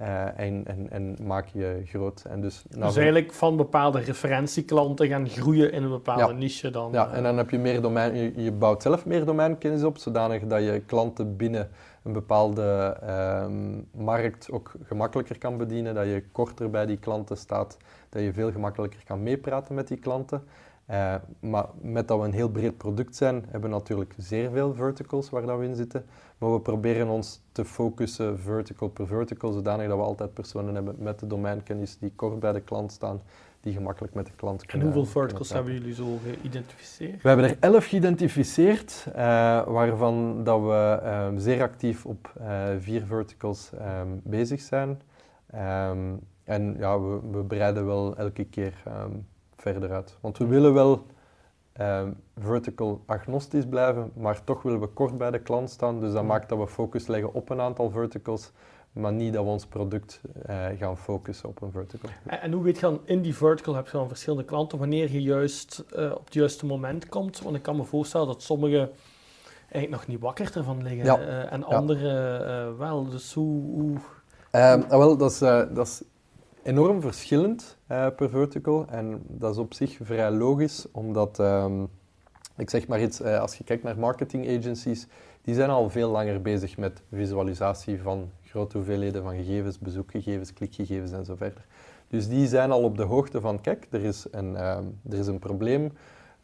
Uh, 0.00 0.38
en, 0.38 0.66
en, 0.66 0.90
en, 0.90 1.16
maak 1.22 1.46
je 1.46 1.82
groot. 1.84 2.24
En 2.28 2.40
dus, 2.40 2.64
dus 2.68 2.96
eigenlijk 2.96 3.32
van 3.32 3.56
bepaalde 3.56 4.00
referentieklanten 4.00 5.08
gaan 5.08 5.28
groeien 5.28 5.72
in 5.72 5.82
een 5.82 5.90
bepaalde 5.90 6.32
niche 6.32 6.70
dan? 6.70 6.92
Ja, 6.92 7.10
en 7.12 7.22
dan 7.22 7.36
heb 7.36 7.50
je 7.50 7.58
meer 7.58 7.80
domein, 7.80 8.16
je, 8.16 8.42
je, 8.42 8.52
bouwt 8.52 8.82
zelf 8.82 9.06
meer 9.06 9.24
domeinkennis 9.24 9.82
op, 9.82 9.98
zodanig 9.98 10.42
dat 10.42 10.62
je 10.62 10.82
klanten 10.86 11.36
binnen 11.36 11.68
een 12.02 12.12
bepaalde 12.12 12.96
um, 13.44 13.86
markt 13.90 14.50
ook 14.50 14.72
gemakkelijker 14.82 15.38
kan 15.38 15.56
bedienen, 15.56 15.94
dat 15.94 16.06
je 16.06 16.24
korter 16.32 16.70
bij 16.70 16.86
die 16.86 16.98
klanten 16.98 17.36
staat, 17.36 17.76
dat 18.08 18.22
je 18.22 18.32
veel 18.32 18.52
gemakkelijker 18.52 19.00
kan 19.04 19.22
meepraten 19.22 19.74
met 19.74 19.88
die 19.88 19.98
klanten. 19.98 20.42
Uh, 20.90 21.14
maar 21.40 21.66
met 21.80 22.08
dat 22.08 22.18
we 22.18 22.24
een 22.24 22.32
heel 22.32 22.48
breed 22.48 22.76
product 22.76 23.16
zijn, 23.16 23.34
hebben 23.34 23.70
we 23.70 23.76
natuurlijk 23.76 24.14
zeer 24.18 24.50
veel 24.50 24.74
verticals 24.74 25.30
waar 25.30 25.46
dat 25.46 25.58
we 25.58 25.64
in 25.64 25.74
zitten. 25.74 26.04
Maar 26.38 26.52
we 26.52 26.60
proberen 26.60 27.08
ons 27.08 27.40
te 27.52 27.64
focussen 27.64 28.38
vertical 28.38 28.88
per 28.88 29.06
vertical, 29.06 29.52
zodanig 29.52 29.88
dat 29.88 29.96
we 29.96 30.02
altijd 30.02 30.34
personen 30.34 30.74
hebben 30.74 30.94
met 30.98 31.18
de 31.18 31.26
domeinkennis 31.26 31.98
die 31.98 32.12
kort 32.16 32.40
bij 32.40 32.52
de 32.52 32.60
klant 32.60 32.92
staan, 32.92 33.20
die 33.60 33.72
gemakkelijk 33.72 34.14
met 34.14 34.26
de 34.26 34.32
klant 34.36 34.66
kunnen 34.66 34.86
En 34.86 34.92
hoeveel 34.92 35.12
verticals 35.12 35.52
hebben 35.52 35.72
jullie 35.72 35.94
zo 35.94 36.18
geïdentificeerd? 36.22 37.22
We 37.22 37.28
hebben 37.28 37.48
er 37.48 37.56
elf 37.60 37.86
geïdentificeerd, 37.86 39.06
uh, 39.08 39.14
waarvan 39.66 40.44
dat 40.44 40.60
we 40.60 41.00
um, 41.28 41.38
zeer 41.38 41.62
actief 41.62 42.06
op 42.06 42.32
uh, 42.40 42.64
vier 42.78 43.02
verticals 43.02 43.70
um, 43.74 44.20
bezig 44.24 44.60
zijn. 44.60 45.00
Um, 45.54 46.20
en 46.44 46.76
ja, 46.78 47.00
we, 47.00 47.20
we 47.30 47.44
breiden 47.44 47.86
wel 47.86 48.16
elke 48.16 48.44
keer 48.44 48.82
verder 49.72 49.92
uit. 49.92 50.16
Want 50.20 50.38
we 50.38 50.46
willen 50.46 50.74
wel 50.74 51.06
ehm, 51.72 52.10
vertical 52.38 53.02
agnostisch 53.06 53.66
blijven, 53.66 54.10
maar 54.14 54.44
toch 54.44 54.62
willen 54.62 54.80
we 54.80 54.86
kort 54.86 55.18
bij 55.18 55.30
de 55.30 55.38
klant 55.38 55.70
staan. 55.70 56.00
Dus 56.00 56.12
dat 56.12 56.24
maakt 56.24 56.48
dat 56.48 56.58
we 56.58 56.66
focus 56.66 57.06
leggen 57.06 57.34
op 57.34 57.50
een 57.50 57.60
aantal 57.60 57.90
verticals, 57.90 58.50
maar 58.92 59.12
niet 59.12 59.32
dat 59.32 59.44
we 59.44 59.50
ons 59.50 59.66
product 59.66 60.20
uh, 60.48 60.66
gaan 60.78 60.96
focussen 60.96 61.48
op 61.48 61.62
een 61.62 61.70
vertical. 61.70 62.10
En, 62.26 62.40
en, 62.40 62.52
hoe 62.52 62.62
weet 62.62 62.74
je 62.74 62.80
dan, 62.80 63.00
in 63.04 63.22
die 63.22 63.36
vertical 63.36 63.74
heb 63.74 63.86
je 63.86 63.92
dan 63.92 64.08
verschillende 64.08 64.44
klanten, 64.44 64.78
wanneer 64.78 65.12
je 65.12 65.22
juist 65.22 65.84
uh, 65.96 66.12
op 66.12 66.24
het 66.24 66.34
juiste 66.34 66.66
moment 66.66 67.08
komt? 67.08 67.40
Want 67.40 67.56
ik 67.56 67.62
kan 67.62 67.76
me 67.76 67.84
voorstellen 67.84 68.26
dat 68.26 68.42
sommige 68.42 68.90
eigenlijk 69.68 69.90
nog 69.90 70.06
niet 70.06 70.20
wakker 70.20 70.56
ervan 70.56 70.82
liggen 70.82 71.04
ja. 71.04 71.20
uh, 71.20 71.52
en 71.52 71.64
andere 71.64 72.74
wel. 72.78 73.08
Dus 73.08 73.34
hoe... 73.34 73.62
hoe... 73.62 73.96
Um, 74.52 74.88
wel, 74.88 75.16
dat 75.16 75.30
is, 75.30 75.38
dat 75.38 75.86
is 75.86 76.02
enorm 76.64 77.00
verschillend 77.00 77.78
uh, 77.90 78.06
per 78.16 78.30
vertical. 78.30 78.86
En 78.88 79.22
dat 79.28 79.52
is 79.52 79.58
op 79.58 79.74
zich 79.74 79.98
vrij 80.02 80.30
logisch, 80.30 80.86
omdat, 80.92 81.38
um, 81.38 81.88
ik 82.56 82.70
zeg 82.70 82.88
maar 82.88 83.02
iets, 83.02 83.20
uh, 83.20 83.40
als 83.40 83.56
je 83.56 83.64
kijkt 83.64 83.82
naar 83.82 83.98
marketing 83.98 84.58
agencies, 84.58 85.06
die 85.42 85.54
zijn 85.54 85.70
al 85.70 85.90
veel 85.90 86.10
langer 86.10 86.42
bezig 86.42 86.76
met 86.76 87.02
visualisatie 87.12 88.02
van 88.02 88.30
grote 88.42 88.76
hoeveelheden 88.76 89.22
van 89.22 89.34
gegevens, 89.34 89.78
bezoekgegevens, 89.78 90.52
klikgegevens 90.52 91.12
en 91.12 91.24
zo 91.24 91.34
verder. 91.36 91.66
Dus 92.08 92.28
die 92.28 92.46
zijn 92.46 92.70
al 92.70 92.82
op 92.82 92.96
de 92.96 93.02
hoogte 93.02 93.40
van, 93.40 93.60
kijk, 93.60 93.86
er 93.90 94.04
is 94.04 94.26
een, 94.30 94.66
um, 94.66 94.98
er 95.10 95.18
is 95.18 95.26
een 95.26 95.38
probleem, 95.38 95.92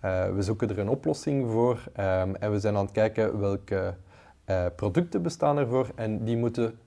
uh, 0.05 0.35
we 0.35 0.43
zoeken 0.43 0.69
er 0.69 0.79
een 0.79 0.89
oplossing 0.89 1.51
voor 1.51 1.85
um, 2.01 2.35
en 2.37 2.51
we 2.51 2.59
zijn 2.59 2.77
aan 2.77 2.85
het 2.85 2.93
kijken 2.93 3.41
welke 3.41 3.95
producten 4.77 5.23
bestaan 5.23 5.59
ervoor 5.59 5.91
en 5.95 6.25
die 6.25 6.37
moeten 6.37 6.79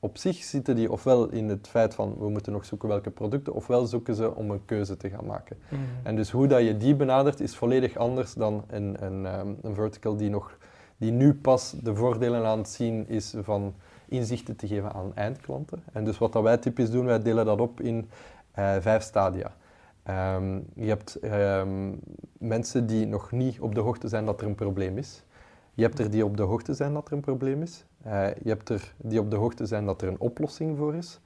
op 0.00 0.18
zich 0.18 0.36
zitten 0.36 0.76
die 0.76 0.92
ofwel 0.92 1.28
in 1.28 1.48
het 1.48 1.68
feit 1.68 1.94
van 1.94 2.16
we 2.18 2.28
moeten 2.28 2.52
nog 2.52 2.64
zoeken 2.64 2.88
welke 2.88 3.10
producten, 3.10 3.52
ofwel 3.52 3.86
zoeken 3.86 4.14
ze 4.14 4.34
om 4.34 4.50
een 4.50 4.64
keuze 4.64 4.96
te 4.96 5.10
gaan 5.10 5.26
maken. 5.26 5.56
Mhm. 5.68 5.80
En 6.02 6.16
dus 6.16 6.30
hoe 6.30 6.46
dat 6.46 6.62
je 6.62 6.76
die 6.76 6.94
benadert 6.94 7.40
is 7.40 7.56
volledig 7.56 7.96
anders 7.96 8.34
dan 8.34 8.64
een, 8.66 9.04
een, 9.04 9.38
um, 9.40 9.56
een 9.62 9.74
vertical 9.74 10.16
die, 10.16 10.30
nog, 10.30 10.58
die 10.96 11.12
nu 11.12 11.34
pas 11.34 11.74
de 11.82 11.94
voordelen 11.94 12.46
aan 12.46 12.58
het 12.58 12.68
zien 12.68 13.08
is 13.08 13.34
van 13.42 13.74
inzichten 14.08 14.56
te 14.56 14.66
geven 14.66 14.92
aan 14.92 15.12
eindklanten. 15.14 15.82
En 15.92 16.04
dus 16.04 16.18
wat 16.18 16.32
dat 16.32 16.42
wij 16.42 16.56
typisch 16.56 16.90
doen, 16.90 17.04
wij 17.04 17.22
delen 17.22 17.44
dat 17.44 17.60
op 17.60 17.80
in 17.80 18.08
uh, 18.58 18.76
vijf 18.80 19.02
stadia. 19.02 19.54
Um, 20.36 20.66
je 20.74 20.88
hebt 20.88 21.18
um, 21.24 22.00
mensen 22.38 22.86
die 22.86 23.06
nog 23.06 23.32
niet 23.32 23.60
op 23.60 23.74
de 23.74 23.80
hoogte 23.80 24.08
zijn 24.08 24.24
dat 24.24 24.40
er 24.40 24.46
een 24.46 24.54
probleem 24.54 24.98
is. 24.98 25.22
Je 25.74 25.82
hebt 25.82 25.98
er 25.98 26.10
die 26.10 26.24
op 26.24 26.36
de 26.36 26.42
hoogte 26.42 26.74
zijn 26.74 26.92
dat 26.92 27.06
er 27.06 27.12
een 27.12 27.20
probleem 27.20 27.62
is. 27.62 27.84
Uh, 28.06 28.26
je 28.42 28.48
hebt 28.48 28.68
er 28.68 28.94
die 28.96 29.20
op 29.20 29.30
de 29.30 29.36
hoogte 29.36 29.66
zijn 29.66 29.86
dat 29.86 30.02
er 30.02 30.08
een 30.08 30.20
oplossing 30.20 30.76
voor 30.76 30.94
is. 30.94 31.20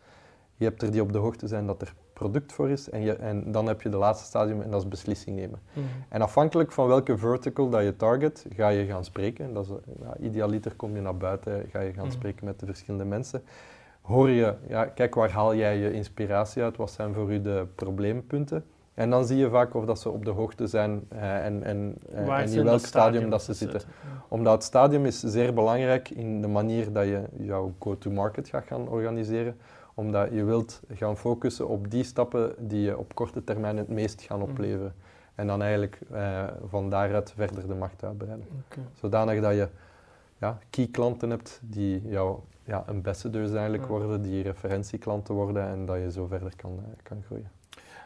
Je 0.56 0.64
hebt 0.64 0.82
er 0.82 0.90
die 0.90 1.02
op 1.02 1.12
de 1.12 1.18
hoogte 1.18 1.46
zijn 1.46 1.66
dat 1.66 1.82
er 1.82 1.94
product 2.12 2.52
voor 2.52 2.70
is. 2.70 2.90
En, 2.90 3.00
je, 3.00 3.12
en 3.12 3.52
dan 3.52 3.66
heb 3.66 3.82
je 3.82 3.88
de 3.88 3.96
laatste 3.96 4.26
stadium 4.26 4.60
en 4.60 4.70
dat 4.70 4.82
is 4.82 4.88
beslissing 4.88 5.36
nemen. 5.36 5.60
Mhm. 5.72 5.86
En 6.08 6.20
afhankelijk 6.20 6.72
van 6.72 6.86
welke 6.86 7.18
vertical 7.18 7.68
dat 7.68 7.82
je 7.82 7.96
target, 7.96 8.46
ga 8.54 8.68
je 8.68 8.86
gaan 8.86 9.04
spreken. 9.04 9.54
Dat 9.54 9.64
is, 9.64 9.70
ja, 10.00 10.16
idealiter 10.20 10.74
kom 10.74 10.94
je 10.94 11.00
naar 11.00 11.16
buiten, 11.16 11.66
ga 11.70 11.80
je 11.80 11.92
gaan 11.92 12.06
mhm. 12.06 12.14
spreken 12.14 12.44
met 12.44 12.60
de 12.60 12.66
verschillende 12.66 13.04
mensen. 13.04 13.42
Hoor 14.02 14.30
je, 14.30 14.54
ja, 14.68 14.84
kijk 14.84 15.14
waar 15.14 15.30
haal 15.30 15.54
jij 15.54 15.78
je 15.78 15.92
inspiratie 15.92 16.62
uit? 16.62 16.76
Wat 16.76 16.90
zijn 16.90 17.14
voor 17.14 17.32
u 17.32 17.42
de 17.42 17.66
probleempunten? 17.74 18.64
En 18.94 19.10
dan 19.10 19.26
zie 19.26 19.36
je 19.36 19.50
vaak 19.50 19.74
of 19.74 19.84
dat 19.84 20.00
ze 20.00 20.10
op 20.10 20.24
de 20.24 20.30
hoogte 20.30 20.66
zijn 20.66 21.06
uh, 21.12 21.44
en, 21.44 21.62
en, 21.62 21.94
uh, 22.12 22.38
en 22.38 22.48
in 22.48 22.64
welk 22.64 22.78
stadium, 22.80 23.30
dat 23.30 23.42
ze 23.42 23.52
zitten. 23.52 23.80
Omdat 24.28 24.52
het 24.52 24.62
stadium 24.62 25.06
is 25.06 25.20
zeer 25.20 25.54
belangrijk 25.54 26.10
in 26.10 26.40
de 26.40 26.48
manier 26.48 26.92
dat 26.92 27.04
je 27.04 27.22
jouw 27.36 27.72
go-to-market 27.78 28.48
gaat 28.48 28.66
gaan 28.66 28.88
organiseren. 28.88 29.56
Omdat 29.94 30.28
je 30.32 30.44
wilt 30.44 30.80
gaan 30.92 31.16
focussen 31.16 31.68
op 31.68 31.90
die 31.90 32.04
stappen 32.04 32.54
die 32.58 32.80
je 32.80 32.98
op 32.98 33.14
korte 33.14 33.44
termijn 33.44 33.76
het 33.76 33.88
meest 33.88 34.22
gaan 34.22 34.38
mm. 34.38 34.44
opleveren. 34.44 34.94
En 35.34 35.46
dan 35.46 35.62
eigenlijk 35.62 35.98
uh, 36.12 36.44
van 36.68 36.90
daaruit 36.90 37.32
verder 37.36 37.66
de 37.66 37.74
markt 37.74 38.04
uitbreiden. 38.04 38.46
Okay. 38.64 38.84
Zodanig 39.00 39.40
dat 39.40 39.54
je 39.54 39.68
ja, 40.38 40.58
key 40.70 40.88
klanten 40.90 41.30
hebt 41.30 41.60
die 41.62 42.02
jouw 42.08 42.44
ja, 42.64 42.84
ambassadors 42.86 43.52
eigenlijk 43.52 43.86
worden, 43.86 44.22
die 44.22 44.42
referentieklanten 44.42 45.34
worden 45.34 45.68
en 45.68 45.86
dat 45.86 45.96
je 45.96 46.10
zo 46.10 46.26
verder 46.26 46.56
kan, 46.56 46.80
kan 47.02 47.22
groeien. 47.26 47.50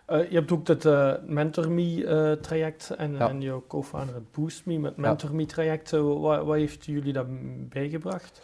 Je 0.09 0.35
hebt 0.35 0.53
ook 0.53 0.69
het 0.69 0.85
uh, 0.85 1.13
MentorMe-traject 1.27 2.91
en, 2.91 3.19
en 3.19 3.41
jouw 3.41 3.65
co-founder 3.67 4.15
het 4.15 4.33
BoostMe 4.33 4.79
met 4.79 4.97
MentorMe-traject. 4.97 5.91
wat, 5.91 6.45
wat 6.45 6.57
heeft 6.57 6.85
jullie 6.85 7.13
daar 7.13 7.27
bijgebracht? 7.69 8.41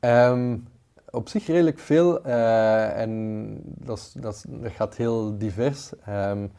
Ehm, 0.00 0.56
op 1.10 1.28
zich 1.28 1.46
redelijk 1.46 1.78
veel 1.78 2.24
en 2.24 3.60
dat, 3.64 4.14
dat, 4.20 4.44
dat, 4.48 4.72
gaat 4.72 4.96
heel 4.96 5.38
divers. 5.38 5.92
Um, 6.08 6.52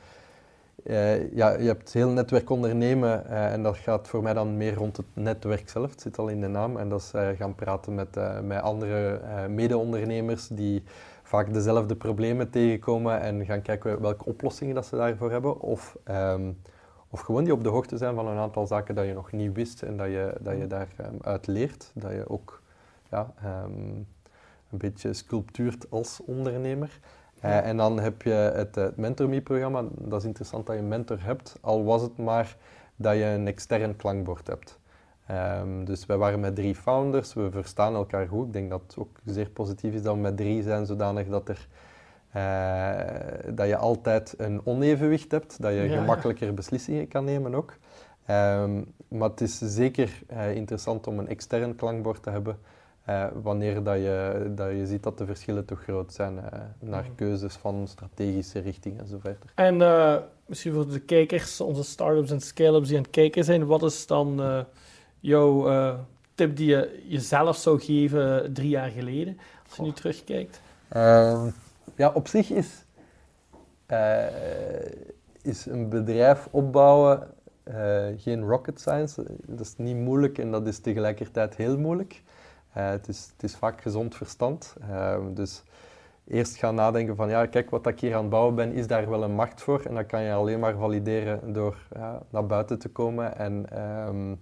uh, 0.83 1.33
ja, 1.33 1.57
je 1.57 1.67
hebt 1.67 1.93
heel 1.93 2.09
netwerk 2.09 2.49
ondernemen 2.49 3.27
en 3.29 3.63
dat 3.63 3.77
gaat 3.77 4.07
voor 4.07 4.23
mij 4.23 4.33
dan 4.33 4.57
meer 4.57 4.73
rond 4.73 4.97
het 4.97 5.05
netwerk 5.13 5.69
zelf. 5.69 5.91
Het 5.91 6.01
zit 6.01 6.17
al 6.17 6.27
in 6.27 6.41
de 6.41 6.47
naam. 6.47 6.77
En 6.77 6.89
dat 6.89 7.01
is 7.01 7.37
gaan 7.37 7.55
praten 7.55 7.95
met, 7.95 8.19
met 8.43 8.61
andere 8.61 9.21
mede-ondernemers 9.47 10.47
die 10.47 10.83
vaak 11.27 11.53
dezelfde 11.53 11.95
problemen 11.95 12.49
tegenkomen 12.49 13.21
en 13.21 13.45
gaan 13.45 13.61
kijken 13.61 14.01
welke 14.01 14.25
oplossingen 14.25 14.75
dat 14.75 14.85
ze 14.85 14.95
daarvoor 14.95 15.31
hebben. 15.31 15.59
Of, 15.59 15.97
um, 16.09 16.61
of 17.09 17.19
gewoon 17.19 17.43
die 17.43 17.53
op 17.53 17.63
de 17.63 17.69
hoogte 17.69 17.97
zijn 17.97 18.15
van 18.15 18.27
een 18.27 18.37
aantal 18.37 18.67
zaken 18.67 18.95
dat 18.95 19.05
je 19.05 19.13
nog 19.13 19.31
niet 19.31 19.53
wist 19.53 19.81
en 19.81 19.97
dat 19.97 20.07
je, 20.07 20.35
dat 20.39 20.57
je 20.57 20.67
daaruit 20.67 21.47
leert. 21.47 21.91
Dat 21.93 22.11
je 22.11 22.29
ook 22.29 22.61
ja, 23.09 23.33
um, 23.45 24.07
een 24.71 24.77
beetje 24.77 25.13
sculptuurt 25.13 25.91
als 25.91 26.21
ondernemer. 26.25 26.99
Uh, 27.45 27.67
en 27.67 27.77
dan 27.77 27.99
heb 27.99 28.21
je 28.21 28.29
het, 28.31 28.75
het 28.75 28.97
MentorMe-programma. 28.97 29.83
Dat 29.91 30.19
is 30.19 30.27
interessant 30.27 30.65
dat 30.65 30.75
je 30.75 30.81
een 30.81 30.87
mentor 30.87 31.23
hebt, 31.23 31.57
al 31.61 31.83
was 31.83 32.01
het 32.01 32.17
maar 32.17 32.57
dat 32.95 33.15
je 33.15 33.23
een 33.23 33.47
extern 33.47 33.95
klankbord 33.95 34.47
hebt. 34.47 34.79
Um, 35.31 35.85
dus 35.85 36.05
wij 36.05 36.17
waren 36.17 36.39
met 36.39 36.55
drie 36.55 36.75
founders, 36.75 37.33
we 37.33 37.51
verstaan 37.51 37.95
elkaar 37.95 38.27
goed. 38.27 38.47
Ik 38.47 38.53
denk 38.53 38.69
dat 38.69 38.81
het 38.81 38.97
ook 38.97 39.19
zeer 39.25 39.49
positief 39.49 39.93
is 39.93 40.01
dat 40.01 40.15
we 40.15 40.21
met 40.21 40.37
drie 40.37 40.63
zijn, 40.63 40.85
zodanig 40.85 41.27
dat, 41.27 41.49
er, 41.49 41.67
uh, 42.35 43.55
dat 43.55 43.67
je 43.67 43.77
altijd 43.77 44.33
een 44.37 44.61
onevenwicht 44.63 45.31
hebt, 45.31 45.61
dat 45.61 45.73
je 45.73 45.89
gemakkelijker 45.89 46.53
beslissingen 46.53 47.07
kan 47.07 47.23
nemen 47.23 47.55
ook. 47.55 47.73
Um, 48.29 48.93
maar 49.07 49.29
het 49.29 49.41
is 49.41 49.57
zeker 49.57 50.21
uh, 50.31 50.55
interessant 50.55 51.07
om 51.07 51.19
een 51.19 51.27
extern 51.27 51.75
klankbord 51.75 52.23
te 52.23 52.29
hebben, 52.29 52.59
uh, 53.09 53.25
wanneer 53.41 53.83
dat 53.83 53.97
je, 53.97 54.51
dat 54.55 54.69
je 54.69 54.85
ziet 54.85 55.03
dat 55.03 55.17
de 55.17 55.25
verschillen 55.25 55.65
toch 55.65 55.83
groot 55.83 56.13
zijn 56.13 56.39
naar 56.79 57.03
mhm. 57.03 57.15
keuzes 57.15 57.53
van 57.53 57.87
strategische 57.87 58.59
richtingen 58.59 58.99
en 58.99 59.07
zo 59.07 59.17
verder. 59.19 59.51
En 59.55 59.77
misschien 60.45 60.73
voor 60.73 60.89
de 60.89 60.99
kijkers, 60.99 61.61
onze 61.61 61.83
startups 61.83 62.31
en 62.31 62.41
scale-ups 62.41 62.87
die 62.87 62.97
aan 62.97 63.03
het 63.03 63.11
kijken 63.11 63.43
zijn, 63.43 63.65
wat 63.65 63.83
is 63.83 64.07
dan 64.07 64.65
jouw 65.19 65.67
tip 66.35 66.55
die 66.55 66.67
je 66.67 67.03
jezelf 67.07 67.57
zou 67.57 67.79
geven 67.79 68.53
drie 68.53 68.69
jaar 68.69 68.89
geleden, 68.89 69.37
als 69.67 69.77
je 69.77 69.83
nu 69.83 69.91
terugkijkt? 69.91 70.61
Ehm, 70.87 71.49
ja, 71.95 72.11
op 72.13 72.27
zich 72.27 72.49
is, 72.49 72.85
is 75.41 75.65
een 75.65 75.89
bedrijf 75.89 76.47
opbouwen 76.51 77.27
geen 78.17 78.43
rocket 78.43 78.79
science. 78.79 79.23
Dat 79.45 79.65
is 79.65 79.73
niet 79.77 79.95
moeilijk 79.95 80.37
en 80.37 80.51
dat 80.51 80.67
is 80.67 80.79
tegelijkertijd 80.79 81.55
heel 81.55 81.77
moeilijk. 81.77 82.21
Het, 82.79 83.07
is, 83.07 83.29
het 83.33 83.43
is 83.43 83.55
vaak 83.55 83.81
gezond 83.81 84.15
verstand. 84.15 84.75
Uh, 84.89 85.17
dus 85.33 85.63
eerst 86.27 86.55
gaan 86.55 86.75
nadenken 86.75 87.15
van, 87.15 87.29
ja, 87.29 87.45
kijk, 87.45 87.69
wat 87.69 87.87
ik 87.87 87.99
hier 87.99 88.15
aan 88.15 88.21
het 88.21 88.29
bouwen 88.29 88.55
ben, 88.55 88.73
is 88.73 88.87
daar 88.87 89.09
wel 89.09 89.23
een 89.23 89.35
macht 89.35 89.61
voor? 89.61 89.81
En 89.85 89.95
dat 89.95 90.05
kan 90.05 90.21
je 90.21 90.33
alleen 90.33 90.59
maar 90.59 90.75
valideren 90.75 91.53
door 91.53 91.77
ja, 91.93 92.21
naar 92.29 92.45
buiten 92.45 92.79
te 92.79 92.89
komen 92.89 93.37
en, 93.37 93.79
um, 94.07 94.39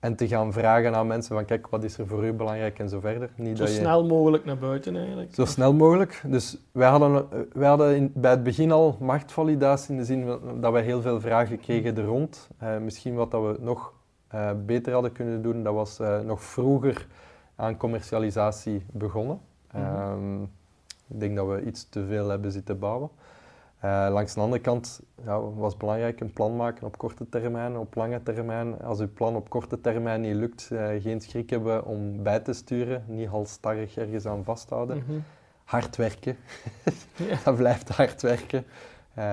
en 0.00 0.16
te 0.16 0.28
gaan 0.28 0.52
vragen 0.52 0.94
aan 0.94 1.06
mensen 1.06 1.34
van, 1.34 1.44
kijk, 1.44 1.66
wat 1.66 1.84
is 1.84 1.98
er 1.98 2.06
voor 2.06 2.24
u 2.26 2.32
belangrijk 2.32 2.78
en 2.78 2.88
zo 2.88 3.00
verder. 3.00 3.30
Niet 3.36 3.56
zo 3.56 3.64
dat 3.64 3.72
snel 3.72 4.06
mogelijk 4.06 4.44
naar 4.44 4.58
buiten 4.58 4.96
eigenlijk. 4.96 5.34
Zo 5.34 5.44
snel 5.44 5.72
mogelijk. 5.72 6.22
Dus 6.26 6.56
wij 6.72 6.88
hadden, 6.88 7.28
wij 7.52 7.68
hadden 7.68 7.96
in, 7.96 8.12
bij 8.14 8.30
het 8.30 8.42
begin 8.42 8.72
al 8.72 8.96
machtvalidatie 9.00 9.90
in 9.90 9.96
de 9.96 10.04
zin 10.04 10.38
dat 10.60 10.72
wij 10.72 10.82
heel 10.82 11.00
veel 11.00 11.20
vragen 11.20 11.58
kregen 11.58 11.96
er 11.96 12.04
rond. 12.04 12.48
Uh, 12.62 12.78
misschien 12.78 13.14
wat 13.14 13.30
dat 13.30 13.42
we 13.42 13.56
nog 13.60 13.92
beter 14.66 14.92
hadden 14.92 15.12
kunnen 15.12 15.42
doen, 15.42 15.62
dat 15.62 15.74
was 15.74 16.00
nog 16.24 16.42
vroeger 16.42 17.06
aan 17.56 17.76
commercialisatie 17.76 18.84
begonnen. 18.92 19.40
Mhm. 19.72 19.84
Ehm, 19.84 20.42
ik 21.08 21.20
denk 21.20 21.36
dat 21.36 21.48
we 21.48 21.64
iets 21.64 21.88
te 21.88 22.06
veel 22.06 22.28
hebben 22.28 22.52
zitten 22.52 22.78
bouwen. 22.78 23.10
Uh, 23.84 24.08
langs 24.10 24.34
de 24.34 24.40
andere 24.40 24.62
kant 24.62 25.00
ja, 25.24 25.40
was 25.40 25.70
het 25.70 25.78
belangrijk 25.78 26.20
een 26.20 26.32
plan 26.32 26.56
maken 26.56 26.86
op 26.86 26.98
korte 26.98 27.28
termijn, 27.28 27.76
op 27.76 27.94
lange 27.94 28.22
termijn. 28.22 28.80
Als 28.82 29.00
uw 29.00 29.12
plan 29.14 29.36
op 29.36 29.48
korte 29.48 29.80
termijn 29.80 30.20
niet 30.20 30.34
lukt, 30.34 30.68
uh, 30.72 31.02
geen 31.02 31.20
schrik 31.20 31.50
hebben 31.50 31.84
om 31.84 32.22
bij 32.22 32.40
te 32.40 32.52
sturen, 32.52 33.04
niet 33.06 33.28
halstarrig 33.28 33.96
ergens 33.96 34.26
aan 34.26 34.44
vasthouden. 34.44 35.04
Mm 35.06 35.24
Hard 35.64 35.96
werken, 35.96 36.36
dat 37.44 37.56
blijft 37.56 37.88
hard 37.88 38.22
werken. 38.22 38.64
Uh, 39.18 39.24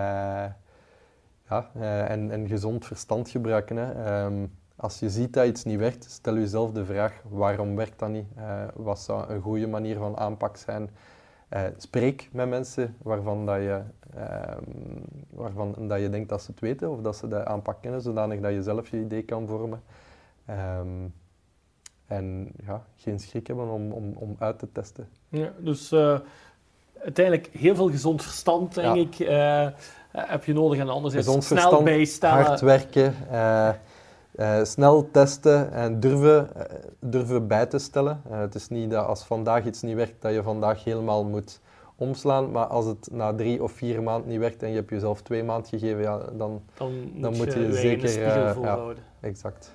ja, 1.49 1.69
en, 2.07 2.31
en 2.31 2.47
gezond 2.47 2.85
verstand 2.85 3.29
gebruiken. 3.29 3.77
Hè. 3.77 4.23
Um, 4.25 4.51
als 4.75 4.99
je 4.99 5.09
ziet 5.09 5.33
dat 5.33 5.47
iets 5.47 5.63
niet 5.63 5.79
werkt, 5.79 6.11
stel 6.11 6.35
jezelf 6.35 6.71
de 6.71 6.85
vraag 6.85 7.21
waarom 7.29 7.75
werkt 7.75 7.99
dat 7.99 8.09
niet? 8.09 8.25
Wat 8.73 8.99
zou 8.99 9.29
een 9.29 9.41
goede 9.41 9.67
manier 9.67 9.97
van 9.97 10.17
aanpak 10.17 10.57
zijn? 10.57 10.89
Uh, 11.53 11.63
spreek 11.77 12.29
met 12.31 12.49
mensen 12.49 12.95
waarvan, 13.01 13.45
dat 13.45 13.55
je, 13.55 13.81
uh, 14.17 14.57
waarvan 15.29 15.75
dat 15.87 15.99
je 15.99 16.09
denkt 16.09 16.29
dat 16.29 16.41
ze 16.41 16.51
het 16.51 16.59
weten 16.59 16.91
of 16.91 17.01
dat 17.01 17.15
ze 17.15 17.27
de 17.27 17.45
aanpak 17.45 17.81
kennen, 17.81 18.01
zodanig 18.01 18.39
dat 18.39 18.51
je 18.51 18.63
zelf 18.63 18.89
je 18.89 18.99
idee 18.99 19.23
kan 19.23 19.47
vormen. 19.47 19.83
Um, 20.49 21.13
en 22.05 22.51
ja, 22.65 22.85
geen 22.95 23.19
schrik 23.19 23.47
hebben 23.47 23.69
om, 23.69 23.91
om, 23.91 24.13
om 24.15 24.35
uit 24.39 24.59
te 24.59 24.71
testen. 24.71 25.07
Ja, 25.29 25.51
dus 25.57 25.91
uh, 25.91 26.19
uiteindelijk 26.97 27.49
heel 27.51 27.75
veel 27.75 27.89
gezond 27.89 28.21
verstand, 28.23 28.73
denk 28.73 28.95
ik, 28.95 29.27
heb 30.11 30.43
je 30.43 30.53
nodig. 30.53 30.79
En 30.79 30.89
anders 30.89 31.13
is 31.13 31.47
snel 31.47 31.83
bijstellen. 31.83 32.45
hard 32.45 32.61
werken. 32.61 33.13
Uh, 34.39 34.63
snel 34.63 35.11
testen 35.11 35.71
en 35.71 35.99
durven, 35.99 36.49
uh, 36.57 36.63
durven 36.99 37.47
bij 37.47 37.65
te 37.65 37.77
stellen. 37.77 38.21
Uh, 38.31 38.39
het 38.39 38.55
is 38.55 38.67
niet 38.69 38.91
dat 38.91 39.05
als 39.05 39.23
vandaag 39.23 39.65
iets 39.65 39.81
niet 39.81 39.95
werkt, 39.95 40.21
dat 40.21 40.33
je 40.33 40.43
vandaag 40.43 40.83
helemaal 40.83 41.25
moet 41.25 41.61
omslaan. 41.95 42.51
Maar 42.51 42.65
als 42.65 42.85
het 42.85 43.09
na 43.11 43.33
drie 43.33 43.63
of 43.63 43.71
vier 43.71 44.03
maanden 44.03 44.29
niet 44.29 44.39
werkt 44.39 44.63
en 44.63 44.69
je 44.69 44.75
hebt 44.75 44.89
jezelf 44.89 45.21
twee 45.21 45.43
maanden 45.43 45.69
gegeven, 45.69 46.01
ja, 46.01 46.17
dan, 46.17 46.61
dan, 46.77 46.91
dan 47.15 47.35
moet 47.35 47.53
je, 47.53 47.59
je 47.59 47.73
zeker... 47.73 48.19
ja, 48.19 48.93
exact. 49.19 49.71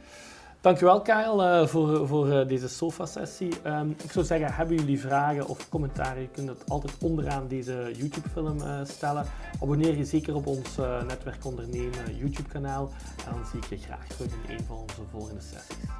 Dankjewel 0.62 1.00
Kyle 1.00 1.60
uh, 1.60 1.66
voor, 1.66 2.06
voor 2.06 2.28
uh, 2.28 2.48
deze 2.48 2.68
sofa-sessie. 2.68 3.52
Um, 3.66 3.94
ik 4.02 4.12
zou 4.12 4.24
zeggen, 4.24 4.54
hebben 4.54 4.76
jullie 4.76 5.00
vragen 5.00 5.48
of 5.48 5.68
commentaren? 5.68 6.22
Je 6.22 6.28
kunt 6.28 6.48
het 6.48 6.70
altijd 6.70 6.92
onderaan 7.00 7.48
deze 7.48 7.92
YouTube-film 7.96 8.58
stellen. 8.84 9.26
Abonneer 9.60 9.96
je 9.96 10.04
zeker 10.04 10.34
op 10.34 10.46
ons 10.46 10.76
Netwerk 11.06 11.44
Ondernemen 11.44 12.16
YouTube-kanaal. 12.16 12.90
En 13.26 13.34
dan 13.34 13.46
zie 13.50 13.60
ik 13.60 13.68
je 13.68 13.76
graag 13.76 14.06
terug 14.06 14.32
in 14.48 14.56
een 14.56 14.64
van 14.64 14.76
onze 14.76 15.02
volgende 15.10 15.40
sessies. 15.40 15.90